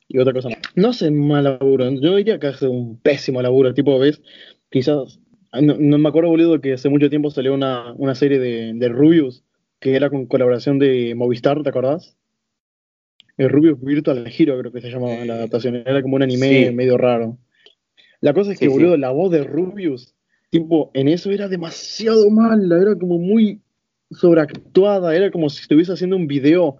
Y 0.08 0.18
otra 0.18 0.32
cosa. 0.32 0.48
No 0.74 0.88
hace 0.88 1.10
mal 1.10 1.44
laburo. 1.44 1.90
Yo 1.90 2.16
diría 2.16 2.38
que 2.38 2.48
hace 2.48 2.66
un 2.66 2.98
pésimo 2.98 3.42
laburo. 3.42 3.74
Tipo, 3.74 3.98
ves, 3.98 4.20
quizás. 4.70 5.20
No, 5.52 5.76
no 5.78 5.98
me 5.98 6.08
acuerdo, 6.08 6.28
boludo, 6.30 6.60
que 6.60 6.74
hace 6.74 6.88
mucho 6.88 7.08
tiempo 7.08 7.30
salió 7.30 7.54
una, 7.54 7.92
una 7.94 8.14
serie 8.14 8.38
de, 8.38 8.72
de 8.74 8.88
Rubius 8.88 9.44
que 9.80 9.94
era 9.94 10.10
con 10.10 10.26
colaboración 10.26 10.78
de 10.78 11.14
Movistar, 11.14 11.62
¿te 11.62 11.68
acordás? 11.68 12.16
El 13.36 13.48
Rubius 13.48 13.80
Virtual 13.80 14.26
Hero, 14.36 14.58
creo 14.58 14.72
que 14.72 14.80
se 14.80 14.90
llamaba 14.90 15.24
la 15.24 15.34
adaptación. 15.34 15.76
Era 15.76 16.02
como 16.02 16.16
un 16.16 16.22
anime 16.24 16.66
Sí. 16.66 16.74
medio 16.74 16.98
raro. 16.98 17.38
La 18.20 18.34
cosa 18.34 18.52
es 18.52 18.58
que, 18.58 18.66
Sí, 18.66 18.70
sí. 18.72 18.76
boludo, 18.76 18.96
la 18.96 19.10
voz 19.10 19.30
de 19.30 19.44
Rubius, 19.44 20.14
tipo, 20.50 20.90
en 20.94 21.06
eso 21.08 21.30
era 21.30 21.48
demasiado 21.48 22.28
mala, 22.30 22.82
era 22.82 22.96
como 22.96 23.18
muy 23.18 23.60
sobreactuada, 24.10 25.14
era 25.14 25.30
como 25.30 25.48
si 25.50 25.62
estuviese 25.62 25.92
haciendo 25.92 26.16
un 26.16 26.26
video 26.26 26.78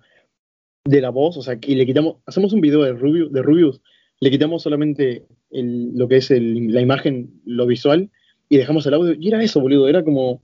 de 0.85 1.01
la 1.01 1.11
voz, 1.11 1.37
o 1.37 1.43
sea, 1.43 1.57
y 1.65 1.75
le 1.77 1.87
quitamos, 1.87 2.17
hacemos 2.27 2.53
un 2.53 2.61
video 2.61 2.83
de 2.83 2.93
Rubius, 2.93 3.31
de 3.33 3.43
Rubius 3.43 3.81
le 4.21 4.31
quitamos 4.31 4.63
solamente 4.63 5.27
lo 5.51 6.09
que 6.09 6.17
es 6.17 6.31
el- 6.31 6.73
la 6.73 6.81
imagen, 6.81 7.41
lo 7.45 7.67
visual, 7.67 8.11
y 8.49 8.57
dejamos 8.57 8.87
el 8.87 8.95
audio, 8.95 9.15
y 9.19 9.29
era 9.29 9.43
eso, 9.43 9.61
boludo, 9.61 9.89
era 9.89 10.03
como 10.03 10.43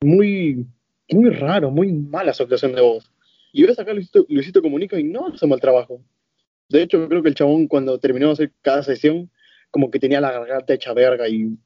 muy, 0.00 0.66
muy 1.10 1.30
raro, 1.30 1.70
muy 1.70 1.92
mala 1.92 2.32
su 2.32 2.42
actuación 2.42 2.74
de 2.74 2.80
voz. 2.82 3.10
Y 3.52 3.62
ves 3.64 3.78
acá 3.78 3.92
Luisito, 3.92 4.26
Luisito 4.28 4.62
Comunica 4.62 4.98
y 4.98 5.04
no 5.04 5.28
hace 5.28 5.46
mal 5.46 5.60
trabajo. 5.60 6.00
De 6.68 6.82
hecho, 6.82 7.08
creo 7.08 7.22
que 7.22 7.28
el 7.28 7.34
chabón 7.34 7.68
cuando 7.68 7.98
terminó 7.98 8.26
de 8.28 8.32
hacer 8.32 8.52
cada 8.62 8.82
sesión, 8.82 9.30
como 9.70 9.90
que 9.90 10.00
tenía 10.00 10.20
la 10.20 10.32
garganta 10.32 10.74
hecha 10.74 10.92
verga 10.92 11.28
y 11.28 11.56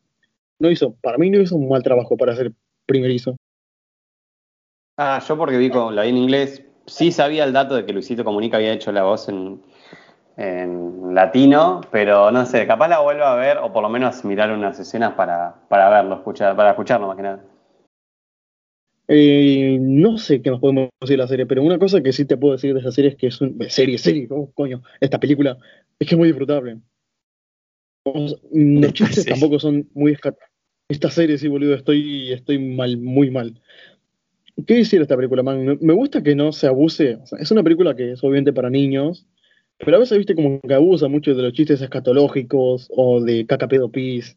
no 0.58 0.70
hizo, 0.70 0.94
para 1.00 1.18
mí 1.18 1.30
no 1.30 1.40
hizo 1.40 1.56
un 1.56 1.68
mal 1.68 1.82
trabajo 1.82 2.16
para 2.16 2.36
ser 2.36 2.52
primerizo. 2.86 3.36
Ah, 4.96 5.22
yo 5.26 5.38
porque 5.38 5.56
vi 5.56 5.70
con, 5.70 5.94
la 5.94 6.02
vi 6.02 6.08
en 6.08 6.16
inglés, 6.16 6.62
sí 6.86 7.12
sabía 7.12 7.44
el 7.44 7.52
dato 7.52 7.76
de 7.76 7.86
que 7.86 7.92
Luisito 7.92 8.24
Comunica 8.24 8.56
había 8.56 8.72
hecho 8.72 8.90
la 8.92 9.04
voz 9.04 9.28
en, 9.28 9.62
en 10.38 11.14
latino, 11.14 11.80
pero 11.90 12.30
no 12.30 12.46
sé, 12.46 12.64
capaz 12.66 12.86
la 12.88 13.00
vuelvo 13.00 13.24
a 13.24 13.34
ver 13.34 13.58
o 13.58 13.72
por 13.72 13.82
lo 13.82 13.88
menos 13.88 14.24
mirar 14.24 14.52
unas 14.52 14.78
escenas 14.78 15.14
para, 15.14 15.56
para 15.68 15.90
verlo, 15.90 16.14
escuchar, 16.14 16.54
para 16.54 16.70
escucharlo 16.70 17.08
más 17.08 17.16
que 17.16 17.22
nada. 17.22 17.44
Eh, 19.08 19.78
no 19.80 20.16
sé 20.18 20.40
qué 20.40 20.50
más 20.50 20.60
podemos 20.60 20.90
decir 21.00 21.16
de 21.16 21.22
la 21.22 21.28
serie, 21.28 21.46
pero 21.46 21.62
una 21.62 21.78
cosa 21.78 22.02
que 22.02 22.12
sí 22.12 22.24
te 22.24 22.36
puedo 22.36 22.52
decir 22.52 22.72
de 22.74 22.80
esa 22.80 22.92
serie 22.92 23.10
es 23.10 23.16
que 23.16 23.26
es 23.28 23.40
un 23.40 23.58
serie, 23.68 23.98
serie, 23.98 24.28
oh, 24.30 24.50
coño, 24.52 24.82
esta 25.00 25.18
película 25.18 25.56
es 25.98 26.06
que 26.06 26.14
es 26.14 26.18
muy 26.18 26.28
disfrutable. 26.28 26.78
Los 28.04 28.36
chistes 28.92 29.24
Sí. 29.24 29.30
tampoco 29.30 29.58
son 29.58 29.88
muy 29.94 30.16
Esta 30.88 31.10
serie, 31.10 31.36
sí, 31.38 31.48
boludo, 31.48 31.74
estoy, 31.74 32.32
estoy 32.32 32.58
mal, 32.58 32.96
muy 32.98 33.30
mal. 33.30 33.60
¿Qué 34.66 34.74
decir 34.74 34.98
de 34.98 35.04
esta 35.04 35.16
película, 35.16 35.42
man? 35.42 35.64
Me- 35.64 35.78
Me 35.80 35.92
gusta 35.94 36.22
que 36.22 36.34
no 36.34 36.52
se 36.52 36.66
abuse. 36.66 37.16
o 37.16 37.26
sea, 37.26 37.38
es 37.38 37.50
una 37.50 37.62
película 37.62 37.96
que 37.96 38.12
es 38.12 38.22
obviamente 38.22 38.52
para 38.52 38.70
niños, 38.70 39.26
pero 39.78 39.96
a 39.96 40.00
veces, 40.00 40.18
viste, 40.18 40.34
como 40.34 40.60
que 40.60 40.74
abusa 40.74 41.08
mucho 41.08 41.34
de 41.34 41.42
los 41.42 41.52
chistes 41.52 41.80
escatológicos 41.80 42.88
o 42.90 43.20
de 43.20 43.46
caca 43.46 43.68
pedo 43.68 43.90
pis, 43.90 44.36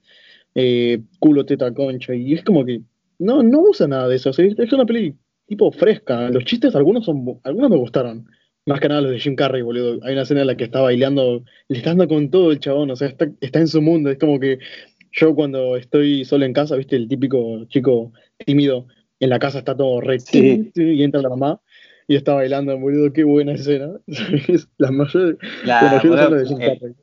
eh, 0.55 1.01
culo 1.19 1.45
teta 1.45 1.73
concha, 1.73 2.13
y 2.13 2.33
es 2.33 2.43
como 2.43 2.65
que 2.65 2.81
no, 3.19 3.43
no 3.43 3.61
usa 3.61 3.87
nada 3.87 4.07
de 4.07 4.15
eso. 4.15 4.29
o 4.31 4.33
sea, 4.33 4.45
es 4.45 4.73
una 4.73 4.85
peli 4.85 5.15
tipo 5.47 5.71
fresca. 5.71 6.29
Los 6.29 6.45
chistes, 6.45 6.75
algunos 6.75 7.05
son 7.05 7.39
algunos 7.43 7.69
me 7.69 7.77
gustaron. 7.77 8.25
Más 8.65 8.79
que 8.79 8.87
nada 8.89 9.01
los 9.01 9.11
de 9.11 9.19
Jim 9.19 9.35
Carrey, 9.35 9.63
boludo. 9.63 9.99
Hay 10.03 10.13
una 10.13 10.21
escena 10.21 10.41
en 10.41 10.47
la 10.47 10.55
que 10.55 10.65
está 10.65 10.81
bailando, 10.81 11.43
le 11.67 11.77
está 11.77 11.91
dando 11.91 12.07
con 12.07 12.29
todo 12.29 12.51
el 12.51 12.59
chabón, 12.59 12.91
o 12.91 12.95
sea, 12.95 13.07
está, 13.07 13.27
está 13.41 13.59
en 13.59 13.67
su 13.67 13.81
mundo. 13.81 14.11
Es 14.11 14.19
como 14.19 14.39
que 14.39 14.59
yo 15.11 15.35
cuando 15.35 15.75
estoy 15.77 16.25
solo 16.25 16.45
en 16.45 16.53
casa, 16.53 16.75
viste, 16.75 16.95
el 16.95 17.07
típico 17.07 17.65
chico 17.65 18.13
tímido, 18.45 18.87
en 19.19 19.29
la 19.29 19.39
casa 19.39 19.59
está 19.59 19.75
todo 19.75 20.01
re 20.01 20.19
Sí. 20.19 20.71
y 20.75 21.03
entra 21.03 21.21
la 21.21 21.29
mamá 21.29 21.59
y 22.11 22.15
está 22.17 22.33
bailando, 22.33 22.77
boludo. 22.77 23.13
Qué 23.13 23.23
buena 23.23 23.53
escena. 23.53 23.89
Es 24.47 24.67
la 24.77 24.91
mayor, 24.91 25.37
La- 25.63 25.83
la 25.83 25.89
mayor 26.03 26.09
boludo, 26.09 26.35
escena 26.35 26.37
de 26.37 26.45
Jim 26.47 26.61
el, 26.61 26.79
Carrey. 26.79 26.95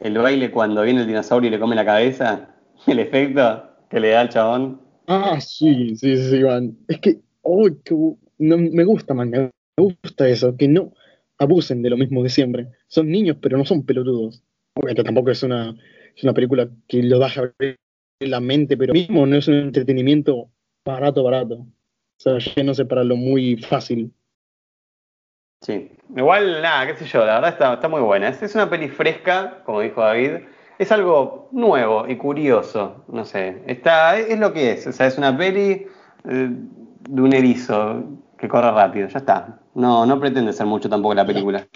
el 0.00 0.18
baile 0.18 0.50
cuando 0.50 0.82
viene 0.82 1.00
el 1.00 1.06
dinosaurio 1.06 1.48
y 1.48 1.50
le 1.50 1.58
come 1.58 1.74
la 1.74 1.84
cabeza, 1.84 2.54
el 2.86 2.98
efecto 2.98 3.70
que 3.88 4.00
le 4.00 4.10
da 4.10 4.20
al 4.22 4.28
chabón. 4.28 4.80
Ah, 5.06 5.40
sí, 5.40 5.96
sí, 5.96 6.16
sí, 6.16 6.40
man. 6.42 6.76
Es 6.88 6.98
que, 7.00 7.20
oh, 7.42 7.68
bu- 7.68 8.18
no, 8.38 8.58
me 8.58 8.84
gusta, 8.84 9.14
man, 9.14 9.30
me 9.30 9.50
gusta 9.78 10.28
eso, 10.28 10.56
que 10.56 10.68
no 10.68 10.92
abusen 11.38 11.82
de 11.82 11.90
lo 11.90 11.96
mismo 11.96 12.22
de 12.22 12.28
siempre. 12.28 12.68
Son 12.88 13.08
niños, 13.08 13.36
pero 13.40 13.56
no 13.56 13.64
son 13.64 13.84
pelotudos. 13.86 14.42
Obviamente 14.74 15.04
tampoco 15.04 15.30
es 15.30 15.42
una, 15.42 15.74
es 16.14 16.22
una 16.24 16.34
película 16.34 16.68
que 16.88 17.02
lo 17.02 17.18
vaya 17.18 17.42
a 17.58 18.24
la 18.24 18.40
mente, 18.40 18.76
pero 18.76 18.92
mismo 18.92 19.26
no 19.26 19.36
es 19.36 19.48
un 19.48 19.54
entretenimiento 19.54 20.50
barato, 20.84 21.22
barato. 21.22 21.66
O 22.18 22.20
sea, 22.20 22.38
yéndose 22.38 22.84
para 22.84 23.04
lo 23.04 23.16
muy 23.16 23.56
fácil. 23.56 24.12
Sí. 25.62 25.90
Igual, 26.14 26.62
nada, 26.62 26.86
qué 26.86 26.96
sé 26.96 27.06
yo, 27.06 27.24
la 27.24 27.34
verdad 27.34 27.50
está, 27.50 27.74
está 27.74 27.88
muy 27.88 28.00
buena. 28.00 28.28
Es, 28.28 28.42
es 28.42 28.54
una 28.54 28.70
peli 28.70 28.88
fresca, 28.88 29.62
como 29.64 29.80
dijo 29.80 30.00
David. 30.00 30.46
Es 30.78 30.92
algo 30.92 31.48
nuevo 31.52 32.06
y 32.06 32.16
curioso, 32.16 33.04
no 33.08 33.24
sé. 33.24 33.62
Está, 33.66 34.18
es, 34.18 34.30
es 34.30 34.38
lo 34.38 34.52
que 34.52 34.72
es. 34.72 34.86
O 34.86 34.92
sea, 34.92 35.06
es 35.06 35.18
una 35.18 35.36
peli 35.36 35.86
eh, 36.24 36.50
de 37.08 37.22
un 37.22 37.32
erizo 37.32 38.04
que 38.38 38.48
corre 38.48 38.70
rápido, 38.70 39.08
ya 39.08 39.18
está. 39.18 39.60
No, 39.74 40.06
no 40.06 40.20
pretende 40.20 40.52
ser 40.52 40.66
mucho 40.66 40.88
tampoco 40.88 41.14
la 41.14 41.26
película. 41.26 41.66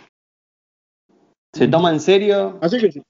Se 1.53 1.67
toma 1.67 1.91
en 1.91 2.01
serio. 2.01 2.59
Así 2.61 2.79
que 2.79 2.93
sí. 2.93 3.03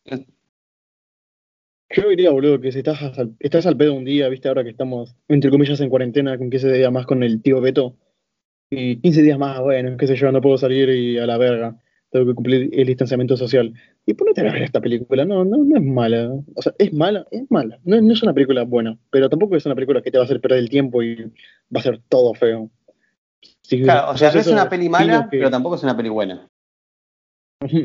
Yo 1.92 2.08
diría, 2.08 2.30
boludo, 2.30 2.60
que 2.60 2.70
si 2.70 2.78
estás 2.78 3.02
al, 3.18 3.34
estás 3.40 3.66
al 3.66 3.76
pedo 3.76 3.94
un 3.94 4.04
día, 4.04 4.28
viste, 4.28 4.46
ahora 4.48 4.62
que 4.62 4.70
estamos, 4.70 5.16
entre 5.28 5.50
comillas, 5.50 5.80
en 5.80 5.90
cuarentena, 5.90 6.38
con 6.38 6.48
15 6.48 6.72
días 6.72 6.92
más 6.92 7.04
con 7.04 7.22
el 7.24 7.42
tío 7.42 7.60
Beto, 7.60 7.96
y 8.70 8.96
15 8.96 9.22
días 9.22 9.38
más, 9.38 9.60
bueno, 9.60 9.96
qué 9.96 10.06
sé 10.06 10.14
yo, 10.14 10.30
no 10.30 10.40
puedo 10.40 10.56
salir 10.56 10.88
y 10.90 11.18
a 11.18 11.26
la 11.26 11.36
verga, 11.36 11.76
tengo 12.10 12.26
que 12.26 12.34
cumplir 12.34 12.70
el 12.72 12.86
distanciamiento 12.86 13.36
social. 13.36 13.74
Y 14.06 14.14
ponete 14.14 14.40
a 14.40 14.44
ver 14.52 14.62
esta 14.62 14.80
película, 14.80 15.24
no, 15.24 15.44
no, 15.44 15.58
no 15.58 15.76
es 15.76 15.82
mala. 15.82 16.30
O 16.54 16.62
sea, 16.62 16.72
es 16.78 16.92
mala, 16.92 17.26
es 17.32 17.50
mala. 17.50 17.80
No, 17.84 18.00
no 18.00 18.12
es 18.12 18.22
una 18.22 18.34
película 18.34 18.62
buena, 18.62 18.96
pero 19.10 19.28
tampoco 19.28 19.56
es 19.56 19.66
una 19.66 19.74
película 19.74 20.00
que 20.00 20.12
te 20.12 20.18
va 20.18 20.22
a 20.22 20.26
hacer 20.26 20.40
perder 20.40 20.60
el 20.60 20.70
tiempo 20.70 21.02
y 21.02 21.16
va 21.74 21.80
a 21.80 21.82
ser 21.82 22.00
todo 22.08 22.34
feo. 22.34 22.70
Si 23.62 23.82
Claro, 23.82 24.12
o 24.12 24.16
sea, 24.16 24.32
no 24.32 24.40
es 24.40 24.46
una 24.46 24.68
peli 24.68 24.88
mala, 24.88 25.28
que- 25.28 25.38
pero 25.38 25.50
tampoco 25.50 25.74
es 25.74 25.82
una 25.82 25.96
peli 25.96 26.08
buena. 26.08 26.46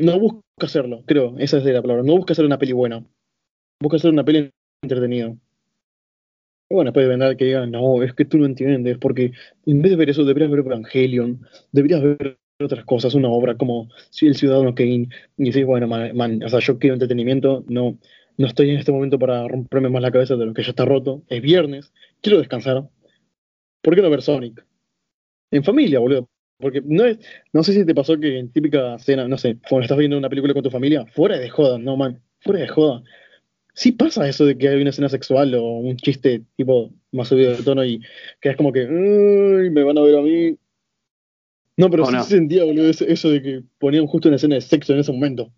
no 0.00 0.18
busca 0.20 0.40
hacerlo, 0.62 1.02
creo, 1.06 1.34
esa 1.38 1.58
es 1.58 1.64
la 1.64 1.82
palabra. 1.82 2.02
No 2.04 2.16
busca 2.16 2.32
hacer 2.32 2.44
una 2.46 2.58
peli 2.58 2.72
buena. 2.72 3.04
Busca 3.80 3.96
hacer 3.96 4.10
una 4.10 4.24
peli 4.24 4.50
entretenida. 4.82 5.34
Y 6.68 6.74
bueno, 6.74 6.90
después 6.90 7.08
vendrá 7.08 7.36
que 7.36 7.44
digan, 7.44 7.70
no, 7.70 8.02
es 8.02 8.12
que 8.14 8.24
tú 8.24 8.38
no 8.38 8.46
entiendes, 8.46 8.98
porque 8.98 9.32
en 9.66 9.82
vez 9.82 9.90
de 9.90 9.96
ver 9.96 10.10
eso 10.10 10.24
deberías 10.24 10.50
ver 10.50 10.60
Evangelion, 10.60 11.46
deberías 11.70 12.02
ver 12.02 12.38
otras 12.60 12.84
cosas, 12.84 13.14
una 13.14 13.28
obra 13.28 13.56
como 13.56 13.88
El 14.20 14.34
Ciudadano 14.34 14.74
Kane, 14.74 15.08
y 15.36 15.44
decís, 15.44 15.64
bueno, 15.64 15.86
man, 15.86 16.16
man, 16.16 16.42
o 16.42 16.48
sea, 16.48 16.58
yo 16.60 16.78
quiero 16.78 16.94
entretenimiento, 16.94 17.64
no, 17.68 17.98
no 18.36 18.46
estoy 18.46 18.70
en 18.70 18.78
este 18.78 18.92
momento 18.92 19.18
para 19.18 19.46
romperme 19.46 19.90
más 19.90 20.02
la 20.02 20.10
cabeza 20.10 20.36
de 20.36 20.46
lo 20.46 20.54
que 20.54 20.62
ya 20.62 20.70
está 20.70 20.84
roto, 20.84 21.22
es 21.28 21.40
viernes, 21.42 21.92
quiero 22.20 22.38
descansar. 22.38 22.88
¿Por 23.82 23.94
qué 23.94 24.02
no 24.02 24.10
ver 24.10 24.22
Sonic? 24.22 24.66
En 25.52 25.62
familia, 25.62 26.00
boludo. 26.00 26.28
Porque 26.58 26.82
no 26.84 27.04
es, 27.04 27.18
no 27.52 27.62
sé 27.62 27.74
si 27.74 27.84
te 27.84 27.94
pasó 27.94 28.18
que 28.18 28.38
en 28.38 28.50
típica 28.50 28.98
cena, 28.98 29.28
no 29.28 29.36
sé, 29.36 29.58
cuando 29.68 29.82
estás 29.82 29.98
viendo 29.98 30.16
una 30.16 30.30
película 30.30 30.54
con 30.54 30.62
tu 30.62 30.70
familia, 30.70 31.04
fuera 31.06 31.38
de 31.38 31.50
joda, 31.50 31.78
no 31.78 31.96
man, 31.96 32.22
fuera 32.40 32.60
de 32.60 32.68
joda. 32.68 33.02
Sí 33.76 33.92
pasa 33.92 34.26
eso 34.26 34.46
de 34.46 34.56
que 34.56 34.68
hay 34.70 34.80
una 34.80 34.88
escena 34.88 35.10
sexual 35.10 35.54
o 35.54 35.62
un 35.64 35.96
chiste 35.98 36.42
tipo 36.56 36.90
más 37.12 37.28
subido 37.28 37.54
de 37.54 37.62
tono 37.62 37.84
y 37.84 38.00
que 38.40 38.48
es 38.48 38.56
como 38.56 38.72
que, 38.72 38.80
"Ay, 38.80 39.68
me 39.70 39.82
van 39.84 39.98
a 39.98 40.00
ver 40.00 40.16
a 40.16 40.22
mí. 40.22 40.56
No, 41.76 41.90
pero 41.90 42.04
¿O 42.04 42.06
sí 42.06 42.14
no? 42.14 42.22
se 42.22 42.30
sentía, 42.30 42.64
boludo, 42.64 42.88
eso, 42.88 43.04
eso 43.06 43.28
de 43.28 43.42
que 43.42 43.62
ponían 43.78 44.06
justo 44.06 44.28
una 44.28 44.36
escena 44.36 44.54
de 44.54 44.62
sexo 44.62 44.94
en 44.94 45.00
ese 45.00 45.12
momento. 45.12 45.52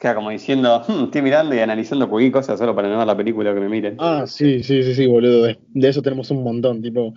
Queda 0.00 0.14
como 0.14 0.30
diciendo, 0.30 0.82
"Hmm, 0.88 1.04
estoy 1.04 1.20
mirando 1.22 1.54
y 1.54 1.58
analizando 1.58 2.08
cualquier 2.08 2.32
cosa 2.32 2.56
solo 2.56 2.74
para 2.74 2.88
no 2.88 2.96
ver 2.98 3.06
la 3.06 3.16
película 3.16 3.52
que 3.54 3.60
me 3.60 3.68
miren. 3.68 3.96
Ah, 3.98 4.24
sí, 4.26 4.62
sí, 4.62 4.82
sí, 4.82 4.94
sí, 4.94 5.06
boludo. 5.06 5.42
De, 5.44 5.58
de 5.68 5.88
eso 5.88 6.00
tenemos 6.00 6.30
un 6.30 6.42
montón. 6.42 6.80
Tipo, 6.80 7.12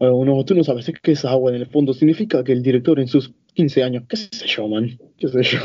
eh, 0.00 0.08
uno, 0.08 0.44
tú 0.44 0.54
no 0.54 0.62
sabes 0.62 0.90
qué 1.02 1.12
es 1.12 1.24
agua 1.24 1.50
en 1.50 1.56
el 1.56 1.66
fondo. 1.66 1.92
Significa 1.92 2.44
que 2.44 2.52
el 2.52 2.62
director 2.62 3.00
en 3.00 3.08
sus 3.08 3.32
15 3.54 3.82
años, 3.82 4.04
qué 4.08 4.16
sé 4.16 4.46
yo, 4.46 4.68
man, 4.68 4.96
qué 5.18 5.28
sé 5.28 5.42
yo. 5.42 5.58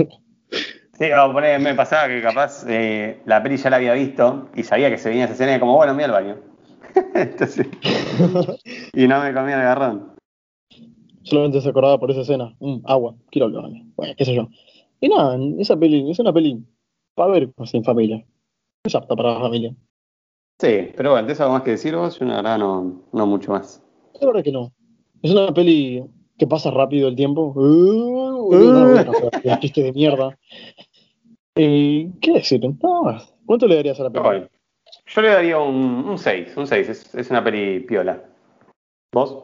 Sí, 1.01 1.07
o 1.11 1.33
poné, 1.33 1.57
me 1.57 1.73
pasaba 1.73 2.07
que 2.07 2.21
capaz 2.21 2.63
eh, 2.69 3.23
la 3.25 3.41
peli 3.41 3.57
ya 3.57 3.71
la 3.71 3.77
había 3.77 3.93
visto 3.93 4.49
y 4.53 4.61
sabía 4.61 4.87
que 4.91 4.99
se 4.99 5.09
venía 5.09 5.23
esa 5.23 5.33
escena 5.33 5.55
y 5.55 5.59
como, 5.59 5.75
bueno, 5.75 5.95
mira 5.95 6.05
al 6.05 6.11
baño. 6.11 6.37
Entonces, 7.15 7.67
y 8.93 9.07
no 9.07 9.19
me 9.19 9.33
comía 9.33 9.55
el 9.55 9.63
garrón. 9.63 10.13
Solamente 11.23 11.59
se 11.59 11.69
acordaba 11.69 11.99
por 11.99 12.11
esa 12.11 12.21
escena. 12.21 12.55
Mm, 12.59 12.81
agua, 12.85 13.15
quiero 13.31 13.47
hablar. 13.47 13.63
Bueno, 13.95 14.13
qué 14.15 14.25
sé 14.25 14.35
yo. 14.35 14.47
Y 14.99 15.09
nada, 15.09 15.39
esa 15.57 15.75
peli, 15.75 16.11
es 16.11 16.19
una 16.19 16.31
peli 16.31 16.63
para 17.15 17.31
ver 17.31 17.49
sin 17.65 17.83
familia. 17.83 18.23
Es 18.83 18.93
apta 18.93 19.15
para 19.15 19.33
la 19.33 19.39
familia. 19.39 19.75
Sí, 20.59 20.91
pero 20.95 21.13
bueno, 21.13 21.25
¿tienes 21.25 21.41
algo 21.41 21.53
más 21.53 21.63
que 21.63 21.71
decir 21.71 21.95
vos? 21.95 22.19
Yo 22.19 22.27
la 22.27 22.35
verdad 22.35 22.59
no, 22.59 23.01
no 23.11 23.25
mucho 23.25 23.53
más. 23.53 23.83
La 24.19 24.27
verdad 24.27 24.43
que 24.43 24.51
no. 24.51 24.71
Es 25.23 25.31
una 25.31 25.51
peli 25.51 26.03
que 26.37 26.45
pasa 26.45 26.69
rápido 26.69 27.07
el 27.07 27.15
tiempo. 27.15 27.55
Uh, 28.51 28.55
uh, 28.55 29.59
chiste 29.61 29.83
de 29.83 29.93
mierda. 29.93 30.37
Eh, 31.55 32.09
¿Qué 32.21 32.33
decir? 32.33 32.61
Nada 32.61 33.01
más. 33.01 33.33
¿Cuánto 33.45 33.67
le 33.67 33.75
darías 33.75 33.99
a 33.99 34.03
la 34.03 34.09
peli? 34.09 34.47
yo 35.07 35.21
le 35.21 35.29
daría 35.29 35.59
un 35.59 36.17
6, 36.17 36.55
un 36.57 36.67
6. 36.67 36.89
Es, 36.89 37.15
es, 37.15 37.29
una 37.29 37.43
peli 37.43 37.81
piola. 37.81 38.23
¿Vos? 39.13 39.43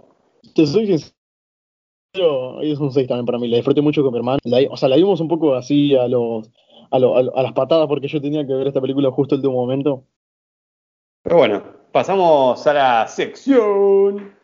Te 0.56 0.66
soy 0.66 0.88
sincero, 0.88 2.62
es 2.62 2.80
un 2.80 2.92
6 2.92 3.08
también 3.08 3.26
para 3.26 3.38
mí. 3.38 3.48
La 3.50 3.58
disfruté 3.58 3.82
mucho 3.82 4.04
con 4.04 4.14
mi 4.14 4.20
hermano. 4.20 4.40
o 4.70 4.78
sea, 4.78 4.90
la 4.90 4.96
vimos 4.96 5.20
un 5.20 5.28
poco 5.28 5.56
así 5.56 5.96
a 5.96 6.08
los 6.08 6.50
a, 6.92 6.98
a, 6.98 7.44
las 7.44 7.54
patadas 7.54 7.88
porque 7.88 8.08
yo 8.08 8.22
tenía 8.22 8.46
que 8.48 8.54
ver 8.54 8.68
esta 8.68 8.82
película 8.82 9.12
justo 9.12 9.36
el 9.36 9.46
un 9.46 9.54
momento. 9.54 10.06
Pero 11.24 11.38
bueno, 11.38 11.64
pasamos 11.92 12.66
a 12.66 12.74
la 12.74 13.08
sección 13.08 14.38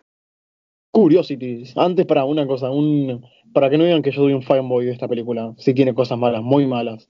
Curiosities. 0.91 1.75
Antes 1.75 2.05
para 2.05 2.23
una 2.25 2.45
cosa, 2.45 2.69
un 2.69 3.25
para 3.53 3.69
que 3.69 3.77
no 3.77 3.83
digan 3.83 4.01
que 4.01 4.11
yo 4.11 4.21
soy 4.21 4.33
un 4.33 4.43
fanboy 4.43 4.85
de 4.85 4.91
esta 4.91 5.07
película, 5.07 5.53
sí 5.57 5.73
tiene 5.73 5.93
cosas 5.93 6.17
malas, 6.17 6.41
muy 6.41 6.67
malas. 6.67 7.09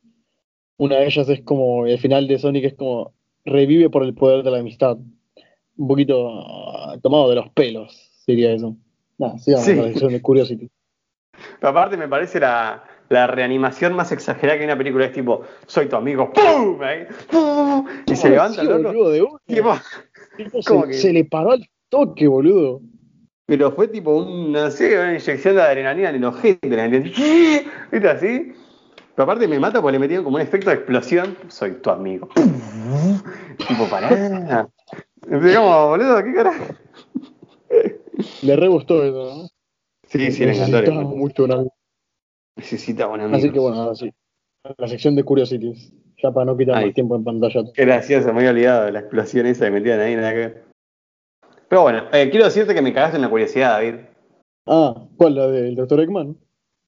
Una 0.84 0.98
de 0.98 1.06
ellas 1.06 1.30
es 1.30 1.42
como 1.44 1.86
el 1.86 1.98
final 1.98 2.28
de 2.28 2.38
Sonic 2.38 2.66
es 2.66 2.74
como 2.74 3.14
revive 3.46 3.90
por 3.90 4.04
el 4.04 4.14
poder 4.14 4.44
de 4.44 4.52
la 4.52 4.60
amistad. 4.60 4.98
Un 5.78 5.88
poquito 5.88 6.30
ah, 6.30 6.98
tomado 7.02 7.30
de 7.30 7.36
los 7.36 7.50
pelos, 7.52 7.94
sería 8.26 8.52
eso. 8.52 8.76
Nah, 9.18 9.38
sí. 9.38 9.52
la 9.52 9.62
de 9.62 10.22
Curiosity. 10.22 10.70
Pero 11.62 11.70
aparte 11.70 11.96
me 11.96 12.10
parece 12.10 12.42
la, 12.42 12.84
la 13.08 13.28
reanimación 13.28 13.94
más 13.94 14.12
exagerada 14.12 14.58
que 14.58 14.64
hay 14.64 14.66
en 14.66 14.72
una 14.72 14.78
película 14.78 15.06
es 15.06 15.14
tipo, 15.14 15.44
soy 15.68 15.88
tu 15.88 15.96
amigo, 15.96 16.34
¡pum! 16.34 16.78
Y 18.06 18.16
se 18.18 18.30
levanta 18.30 18.62
el 18.62 18.68
boludo, 18.68 19.10
de 19.10 19.26
se, 20.62 20.94
se, 20.94 21.14
le 21.14 21.24
paró 21.24 21.52
al 21.52 21.66
toque, 21.88 22.28
boludo. 22.28 22.82
Pero 23.46 23.72
fue 23.72 23.88
tipo 23.88 24.18
una, 24.18 24.68
una 24.68 25.12
inyección 25.14 25.56
de 25.56 25.62
adrenalina 25.62 26.10
en 26.10 26.16
el 26.16 26.26
ojete, 26.26 26.68
¿viste 27.90 28.10
así? 28.10 28.54
Pero 29.16 29.24
aparte 29.24 29.48
me 29.48 29.60
mata 29.60 29.82
porque 29.82 29.94
le 29.94 30.00
metieron 30.00 30.24
como 30.24 30.38
un 30.38 30.42
efecto 30.42 30.70
de 30.70 30.78
explosión. 30.78 31.38
Soy 31.48 31.74
tu 31.74 31.90
amigo. 31.90 32.30
tipo, 33.68 33.88
pará. 33.90 34.68
Digamos, 35.28 35.88
boludo, 35.90 36.24
¿qué 36.24 36.34
carajo? 36.34 36.66
Le 38.42 38.56
re 38.56 38.68
gustó 38.68 39.04
eso, 39.04 39.36
¿no? 39.36 39.48
Sí, 40.08 40.32
sí, 40.32 40.46
le 40.46 40.54
encantó. 40.54 40.78
Necesitaba 40.78 41.04
mucho 41.04 41.44
una 41.46 41.64
Necesita 42.56 43.08
un 43.08 43.22
amigo. 43.22 43.38
Así 43.38 43.52
que 43.52 43.60
bueno, 43.60 43.82
ahora 43.82 43.96
sí. 43.96 44.12
La 44.78 44.88
sección 44.88 45.16
de 45.16 45.24
Curiosities. 45.24 45.94
Ya 46.22 46.32
para 46.32 46.46
no 46.46 46.58
quitar 46.58 46.84
más 46.84 46.94
tiempo 46.94 47.16
en 47.16 47.24
pantalla. 47.24 47.64
Gracioso, 47.76 48.32
me 48.32 48.40
había 48.40 48.52
olvidado 48.52 48.86
de 48.86 48.92
la 48.94 49.00
explosión 49.00 49.46
esa 49.46 49.66
que 49.66 49.72
metían 49.72 50.00
ahí, 50.00 50.16
nada 50.16 50.32
que 50.32 50.38
ver. 50.38 50.64
Pero 51.68 51.82
bueno, 51.82 52.04
eh, 52.14 52.30
quiero 52.30 52.46
decirte 52.46 52.74
que 52.74 52.82
me 52.82 52.94
cagaste 52.94 53.18
en 53.18 53.24
la 53.24 53.30
curiosidad, 53.30 53.72
David. 53.72 53.96
Ah, 54.66 55.08
¿cuál? 55.18 55.36
¿La 55.36 55.48
del 55.48 55.76
Dr. 55.76 56.00
Eggman? 56.00 56.38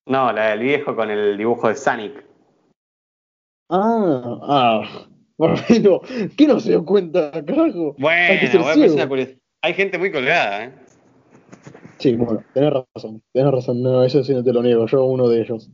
No, 0.08 0.32
la 0.32 0.52
del 0.52 0.60
viejo 0.60 0.96
con 0.96 1.10
el 1.10 1.38
dibujo 1.38 1.68
de 1.68 1.76
Sonic. 1.76 2.24
Ah, 3.70 4.40
ah. 4.44 5.08
Bueno, 5.38 5.56
¿qué 6.38 6.48
no 6.48 6.60
se 6.60 6.70
dio 6.70 6.86
cuenta, 6.86 7.32
carajo? 7.32 7.96
Bueno, 7.98 8.62
una 8.62 9.08
curiosidad. 9.08 9.40
Hay 9.62 9.74
gente 9.74 9.98
muy 9.98 10.12
colgada, 10.12 10.66
¿eh? 10.66 10.76
Sí, 11.98 12.16
bueno, 12.16 12.44
tenés 12.54 12.72
razón, 12.72 13.24
tenés 13.34 13.52
razón, 13.52 13.82
no, 13.82 14.04
eso 14.04 14.24
sí 14.24 14.34
no 14.34 14.44
te 14.44 14.54
lo 14.54 14.62
niego, 14.62 14.86
yo 14.86 15.06
uno 15.06 15.28
de 15.28 15.42
ellos. 15.42 15.72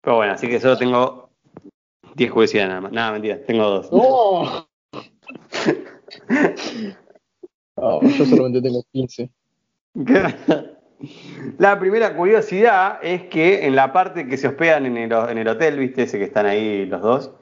Pero 0.00 0.16
bueno, 0.16 0.32
así 0.32 0.48
que 0.48 0.60
solo 0.60 0.78
tengo 0.78 1.30
10 2.14 2.32
curiosidades 2.32 2.68
nada 2.68 2.80
más. 2.80 2.92
Nada, 2.92 3.12
mentira, 3.12 3.44
tengo 3.44 3.68
dos. 3.68 3.88
¡Oh! 3.90 4.66
oh, 7.76 8.00
yo 8.02 8.24
solamente 8.24 8.62
tengo 8.62 8.82
15. 8.92 9.30
La 11.58 11.78
primera 11.78 12.14
curiosidad 12.14 12.98
es 13.02 13.24
que 13.24 13.66
en 13.66 13.76
la 13.76 13.92
parte 13.92 14.26
que 14.26 14.36
se 14.36 14.48
hospedan 14.48 14.86
en 14.86 14.96
el, 14.96 15.12
en 15.12 15.38
el 15.38 15.48
hotel, 15.48 15.78
viste, 15.78 16.02
ese 16.04 16.18
que 16.18 16.24
están 16.24 16.46
ahí 16.46 16.86
los 16.86 17.02
dos, 17.02 17.32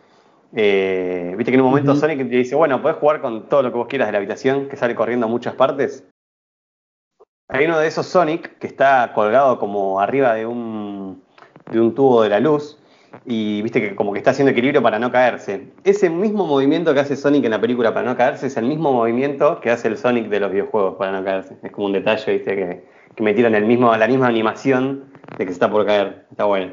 eh, 0.54 1.34
viste 1.36 1.50
que 1.50 1.56
en 1.56 1.62
un 1.62 1.68
momento 1.68 1.96
Sonic 1.96 2.18
te 2.18 2.24
dice, 2.24 2.54
bueno, 2.54 2.82
podés 2.82 2.98
jugar 2.98 3.20
con 3.20 3.48
todo 3.48 3.62
lo 3.62 3.70
que 3.72 3.78
vos 3.78 3.86
quieras 3.88 4.08
de 4.08 4.12
la 4.12 4.18
habitación, 4.18 4.68
que 4.68 4.76
sale 4.76 4.94
corriendo 4.94 5.26
a 5.26 5.28
muchas 5.28 5.54
partes. 5.54 6.06
Hay 7.48 7.66
uno 7.66 7.78
de 7.78 7.86
esos 7.86 8.06
Sonic 8.06 8.58
que 8.58 8.66
está 8.66 9.12
colgado 9.14 9.58
como 9.58 10.00
arriba 10.00 10.34
de 10.34 10.46
un, 10.46 11.22
de 11.70 11.80
un 11.80 11.94
tubo 11.94 12.22
de 12.22 12.28
la 12.28 12.40
luz 12.40 12.78
y 13.26 13.60
viste 13.62 13.80
que 13.80 13.94
como 13.94 14.12
que 14.12 14.18
está 14.18 14.30
haciendo 14.30 14.52
equilibrio 14.52 14.82
para 14.82 14.98
no 14.98 15.10
caerse. 15.10 15.68
Ese 15.84 16.08
mismo 16.08 16.46
movimiento 16.46 16.94
que 16.94 17.00
hace 17.00 17.16
Sonic 17.16 17.44
en 17.44 17.50
la 17.50 17.60
película 17.60 17.92
para 17.92 18.06
no 18.08 18.16
caerse 18.16 18.46
es 18.46 18.56
el 18.56 18.64
mismo 18.64 18.92
movimiento 18.92 19.60
que 19.60 19.70
hace 19.70 19.88
el 19.88 19.98
Sonic 19.98 20.28
de 20.28 20.40
los 20.40 20.50
videojuegos 20.50 20.96
para 20.96 21.12
no 21.12 21.24
caerse. 21.24 21.56
Es 21.62 21.72
como 21.72 21.86
un 21.86 21.92
detalle, 21.92 22.32
viste, 22.32 22.56
que, 22.56 22.84
que 23.14 23.22
metieron 23.22 23.54
el 23.54 23.66
mismo, 23.66 23.94
la 23.96 24.08
misma 24.08 24.28
animación 24.28 25.04
de 25.38 25.44
que 25.44 25.46
se 25.46 25.52
está 25.52 25.70
por 25.70 25.86
caer. 25.86 26.26
Está 26.30 26.44
bueno. 26.44 26.72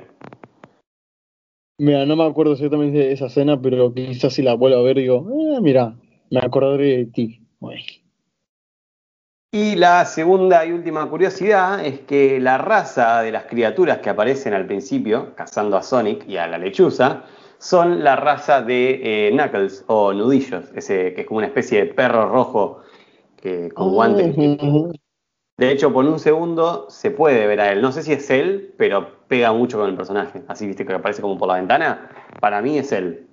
Mira, 1.80 2.06
no 2.06 2.15
me 2.15 2.25
acuerdo 2.25 2.54
exactamente 2.54 2.97
de 2.97 3.12
esa 3.13 3.28
escena, 3.28 3.62
pero 3.62 3.93
quizás 3.93 4.34
si 4.34 4.41
la 4.41 4.54
vuelvo 4.54 4.80
a 4.80 4.84
ver 4.84 4.97
digo, 4.97 5.25
eh, 5.32 5.62
mira, 5.62 5.95
me 6.30 6.39
acordaré 6.39 6.97
de 6.97 7.06
ti. 7.06 7.41
Y 9.52 9.75
la 9.75 10.06
segunda 10.06 10.65
y 10.65 10.71
última 10.71 11.10
curiosidad 11.10 11.84
es 11.84 12.02
que 12.02 12.39
la 12.39 12.58
raza 12.58 13.21
de 13.21 13.32
las 13.32 13.45
criaturas 13.45 13.99
que 13.99 14.10
aparecen 14.10 14.54
al 14.54 14.67
principio, 14.67 15.34
cazando 15.36 15.75
a 15.75 15.82
Sonic 15.82 16.28
y 16.28 16.38
a 16.38 16.47
la 16.47 16.58
lechuza, 16.58 17.23
son 17.58 18.04
la 18.04 18.15
raza 18.15 18.62
de 18.62 19.28
eh, 19.28 19.32
Knuckles 19.32 19.84
o 19.88 20.13
Nudillos, 20.13 20.65
ese 20.75 21.13
que 21.13 21.21
es 21.21 21.28
como 21.28 21.39
una 21.39 21.47
especie 21.47 21.86
de 21.86 21.93
perro 21.93 22.30
rojo 22.30 22.82
que, 23.41 23.69
con 23.69 23.93
guantes. 23.93 24.36
De 25.60 25.72
hecho, 25.72 25.91
por 25.91 26.06
un 26.06 26.19
segundo 26.19 26.86
se 26.89 27.12
puede 27.12 27.45
ver 27.45 27.60
a 27.60 27.74
él. 27.74 27.82
No 27.82 27.91
sé 27.91 28.02
si 28.02 28.13
es 28.13 28.30
él, 28.30 28.74
pero 28.78 29.28
pega 29.28 29.52
mucho 29.52 29.78
con 29.78 29.89
el 29.89 29.95
personaje. 29.98 30.41
Así 30.48 30.65
viste 30.65 30.86
que 30.86 30.93
aparece 30.93 31.22
como 31.22 31.38
por 31.38 31.50
la 31.50 31.56
ventana. 31.56 32.10
Para 32.39 32.62
mí 32.62 32.78
es 32.78 32.93
él. 32.93 33.28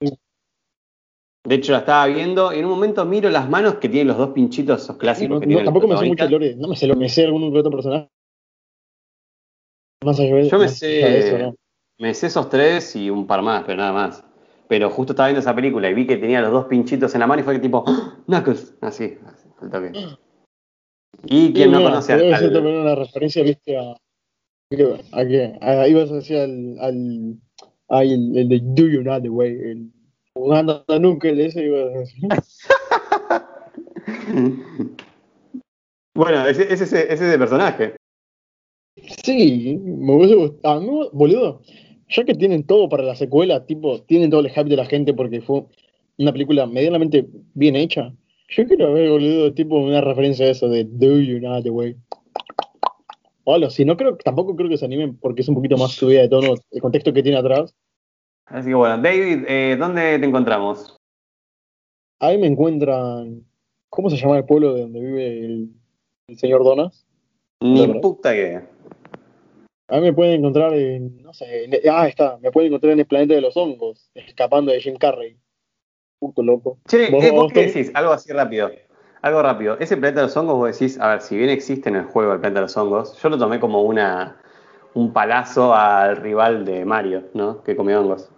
De 0.00 1.54
hecho, 1.56 1.72
la 1.72 1.78
estaba 1.78 2.06
viendo 2.06 2.52
y 2.52 2.60
en 2.60 2.66
un 2.66 2.70
momento 2.70 3.04
miro 3.04 3.28
las 3.30 3.50
manos 3.50 3.76
que 3.76 3.88
tienen 3.88 4.06
los 4.06 4.16
dos 4.16 4.30
pinchitos 4.30 4.84
esos 4.84 4.96
clásicos. 4.96 5.44
No, 5.44 5.64
tampoco 5.64 5.88
me 5.88 5.96
sé 5.96 6.06
mucho 6.06 6.28
lore. 6.28 6.54
No 6.54 6.68
me 6.68 6.76
sé, 6.76 6.94
me 6.94 7.08
sé 7.08 7.24
algún 7.24 7.56
otro 7.56 7.72
personaje. 7.72 8.08
Más 10.04 10.20
allá 10.20 10.40
Yo 10.40 10.58
me 10.60 10.68
sé, 10.68 11.52
me 11.98 12.14
sé 12.14 12.28
esos 12.28 12.48
tres 12.48 12.94
y 12.94 13.10
un 13.10 13.26
par 13.26 13.42
más, 13.42 13.64
pero 13.64 13.78
nada 13.78 13.92
más. 13.92 14.22
Pero 14.68 14.88
justo 14.88 15.14
estaba 15.14 15.30
viendo 15.30 15.40
esa 15.40 15.52
película 15.52 15.90
y 15.90 15.94
vi 15.94 16.06
que 16.06 16.16
tenía 16.16 16.40
los 16.42 16.52
dos 16.52 16.66
pinchitos 16.66 17.12
en 17.14 17.20
la 17.20 17.26
mano 17.26 17.40
y 17.40 17.44
fue 17.44 17.54
que 17.54 17.60
tipo, 17.60 17.82
¡Ah! 17.88 18.18
Knuckles, 18.26 18.76
así, 18.82 19.18
así 19.26 19.48
el 19.60 19.70
toque. 19.70 19.92
Y 21.26 21.52
quien 21.52 21.72
no 21.72 21.82
conoce 21.82 22.12
al, 22.12 22.32
al... 22.32 22.52
también 22.52 22.76
una 22.76 22.94
referencia, 22.94 23.42
viste, 23.42 23.76
a, 23.76 23.90
a 23.90 25.26
qué, 25.26 25.58
a, 25.60 25.88
ibas 25.88 26.10
a 26.10 26.14
decir 26.14 26.36
al, 26.36 26.78
al, 26.80 27.36
al 27.88 28.10
el, 28.10 28.36
el, 28.36 28.48
de 28.48 28.60
Do 28.62 28.86
You 28.86 29.02
Know 29.02 29.20
The 29.20 29.28
Way, 29.28 29.50
el 29.50 29.92
jugando 30.38 30.84
nunca 31.00 31.28
el 31.28 31.40
ese 31.40 31.64
iba 31.64 31.78
a 31.78 31.88
decir. 31.88 32.28
bueno, 36.14 36.46
ese, 36.46 36.72
ese, 36.72 36.84
ese, 36.84 37.12
ese 37.12 37.24
de 37.24 37.38
personaje. 37.38 37.96
Sí, 39.24 39.80
me 39.84 40.14
hubiese 40.14 40.36
gustado. 40.36 40.80
No, 40.80 41.10
boludo, 41.10 41.62
ya 42.08 42.24
que 42.24 42.34
tienen 42.34 42.64
todo 42.64 42.88
para 42.88 43.02
la 43.02 43.16
secuela, 43.16 43.66
tipo, 43.66 44.00
tienen 44.02 44.30
todo 44.30 44.40
el 44.40 44.50
hype 44.50 44.68
de 44.68 44.76
la 44.76 44.86
gente 44.86 45.12
porque 45.12 45.40
fue 45.40 45.64
una 46.18 46.32
película 46.32 46.66
medianamente 46.66 47.26
bien 47.54 47.76
hecha. 47.76 48.14
Yo 48.48 48.66
quiero 48.66 48.94
ver, 48.94 49.10
boludo, 49.10 49.52
tipo 49.52 49.76
una 49.76 50.00
referencia 50.00 50.46
a 50.46 50.50
eso 50.50 50.70
de 50.70 50.84
Do 50.84 51.18
You 51.18 51.38
Know 51.38 51.62
The 51.62 51.70
Way. 51.70 51.96
Hola, 53.44 53.68
si 53.68 53.84
no 53.84 53.96
creo, 53.96 54.16
tampoco 54.16 54.56
creo 54.56 54.70
que 54.70 54.78
se 54.78 54.86
animen 54.86 55.18
porque 55.18 55.42
es 55.42 55.48
un 55.48 55.54
poquito 55.54 55.76
más 55.76 55.92
subida 55.92 56.22
de 56.22 56.28
tono 56.30 56.54
el 56.70 56.80
contexto 56.80 57.12
que 57.12 57.22
tiene 57.22 57.38
atrás. 57.38 57.74
Así 58.46 58.68
que 58.68 58.74
bueno, 58.74 59.02
David, 59.02 59.44
eh, 59.46 59.76
¿dónde 59.78 60.18
te 60.18 60.24
encontramos? 60.24 60.96
Ahí 62.20 62.38
me 62.38 62.46
encuentran. 62.46 63.44
¿Cómo 63.90 64.08
se 64.08 64.16
llama 64.16 64.38
el 64.38 64.44
pueblo 64.46 64.74
de 64.74 64.82
donde 64.82 65.00
vive 65.00 65.44
el, 65.44 66.38
señor 66.38 66.64
Donas? 66.64 67.06
Ni 67.60 67.86
puta 68.00 68.32
que. 68.32 68.62
Ahí 69.88 70.00
me 70.00 70.12
pueden 70.14 70.40
encontrar 70.40 70.72
en. 70.72 71.22
No 71.22 71.34
sé. 71.34 71.68
ah, 71.90 72.08
está. 72.08 72.38
Me 72.38 72.50
pueden 72.50 72.68
encontrar 72.68 72.94
en 72.94 73.00
el 73.00 73.06
planeta 73.06 73.34
de 73.34 73.42
los 73.42 73.56
hongos, 73.58 74.10
escapando 74.14 74.72
de 74.72 74.80
Jim 74.80 74.96
Carrey. 74.96 75.38
Puto 76.18 76.42
loco. 76.42 76.78
Che, 76.88 77.10
¿vos, 77.10 77.24
eh, 77.24 77.54
qué 77.54 77.66
decís? 77.66 77.90
Algo 77.94 78.12
así 78.12 78.32
rápido. 78.32 78.70
Algo 79.22 79.42
rápido. 79.42 79.78
Ese 79.78 79.96
planeta 79.96 80.20
de 80.20 80.26
los 80.26 80.36
hongos, 80.36 80.56
vos 80.56 80.78
decís, 80.78 80.98
a 81.00 81.08
ver, 81.08 81.20
si 81.20 81.36
bien 81.36 81.50
existe 81.50 81.88
en 81.88 81.96
el 81.96 82.04
juego 82.04 82.32
el 82.32 82.40
planeta 82.40 82.60
de 82.60 82.66
los 82.66 82.76
hongos, 82.76 83.20
yo 83.20 83.28
lo 83.28 83.38
tomé 83.38 83.60
como 83.60 83.82
una 83.82 84.36
un 84.94 85.12
palazo 85.12 85.74
al 85.74 86.16
rival 86.16 86.64
de 86.64 86.84
Mario, 86.84 87.24
¿no? 87.34 87.62
Que 87.62 87.76
comió 87.76 88.00
hongos. 88.00 88.30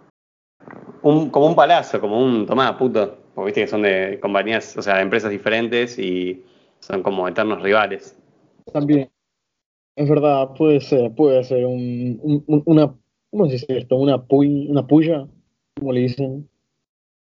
Un, 1.01 1.29
como 1.29 1.47
un 1.47 1.55
palazo, 1.55 1.99
como 1.99 2.23
un 2.23 2.45
tomá, 2.45 2.77
puto. 2.77 3.17
Porque 3.33 3.47
viste 3.47 3.61
que 3.61 3.67
son 3.67 3.81
de 3.81 4.19
compañías, 4.21 4.77
o 4.77 4.81
sea, 4.81 4.97
de 4.97 5.01
empresas 5.01 5.31
diferentes 5.31 5.97
y 5.97 6.43
son 6.79 7.01
como 7.01 7.27
eternos 7.27 7.61
rivales. 7.61 8.17
También. 8.71 9.09
Es 9.95 10.09
verdad, 10.09 10.53
puede 10.57 10.79
ser, 10.81 11.13
puede 11.13 11.43
ser 11.43 11.65
un, 11.65 12.43
una, 12.65 12.93
¿cómo 13.29 13.45
se 13.47 13.53
dice 13.53 13.77
esto? 13.77 13.97
Una, 13.97 14.23
una 14.29 14.87
puya, 14.87 15.27
como 15.77 15.93
le 15.93 16.01
dicen. 16.01 16.49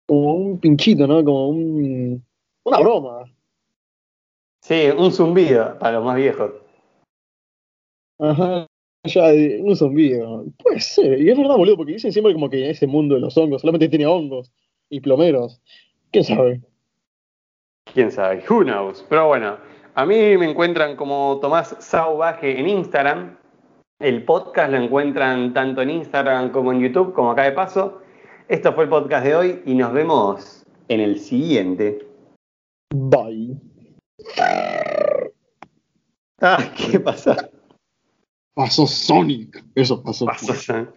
Como 0.08 0.34
un 0.34 0.60
pinchito, 0.60 1.06
¿no? 1.06 1.24
Como 1.24 1.50
un, 1.50 2.26
una 2.64 2.80
broma. 2.80 3.26
Sí, 4.62 4.88
un 4.98 5.12
zumbido 5.12 5.78
para 5.80 5.98
los 5.98 6.06
más 6.06 6.16
viejos. 6.16 6.52
Ajá, 8.20 8.66
ya, 9.04 9.24
un 9.62 9.76
zumbido. 9.76 10.46
Puede 10.64 10.80
ser, 10.80 11.22
y 11.22 11.30
es 11.30 11.38
verdad, 11.38 11.56
boludo, 11.56 11.78
porque 11.78 11.94
dicen 11.94 12.12
siempre 12.12 12.34
como 12.34 12.50
que 12.50 12.66
en 12.66 12.72
ese 12.72 12.88
mundo 12.88 13.16
de 13.16 13.22
los 13.22 13.38
hongos 13.38 13.62
solamente 13.62 13.90
tenía 13.90 14.10
hongos 14.10 14.52
y 14.90 15.00
plomeros. 15.00 15.62
¿Quién 16.12 16.24
sabe? 16.24 16.62
¿Quién 17.94 18.12
sabe? 18.12 18.44
Who 18.50 18.64
knows? 18.64 19.06
Pero 19.10 19.28
bueno, 19.28 19.58
a 19.96 20.06
mí 20.06 20.38
me 20.38 20.50
encuentran 20.50 20.96
como 20.96 21.40
Tomás 21.42 21.76
Sauvaje 21.80 22.60
en 22.60 22.68
Instagram. 22.68 23.38
El 24.00 24.24
podcast 24.24 24.72
lo 24.72 24.78
encuentran 24.78 25.54
tanto 25.54 25.82
en 25.82 25.90
Instagram 25.90 26.52
como 26.52 26.72
en 26.72 26.82
YouTube, 26.82 27.14
como 27.14 27.32
acá 27.32 27.44
de 27.44 27.52
paso. 27.54 28.02
Esto 28.50 28.74
fue 28.74 28.86
el 28.86 28.90
podcast 28.90 29.26
de 29.26 29.36
hoy 29.36 29.62
y 29.66 29.76
nos 29.76 29.92
vemos 29.92 30.64
en 30.88 31.02
el 31.02 31.20
siguiente. 31.20 32.08
Bye. 32.96 33.58
Ah, 36.40 36.72
¿qué 36.78 36.98
pasa? 36.98 37.50
Pasó 38.56 38.88
Sonic. 38.88 39.66
Eso 39.76 40.02
pasó. 40.02 40.26
Pasó 40.28 40.54
Sonic. 40.54 40.96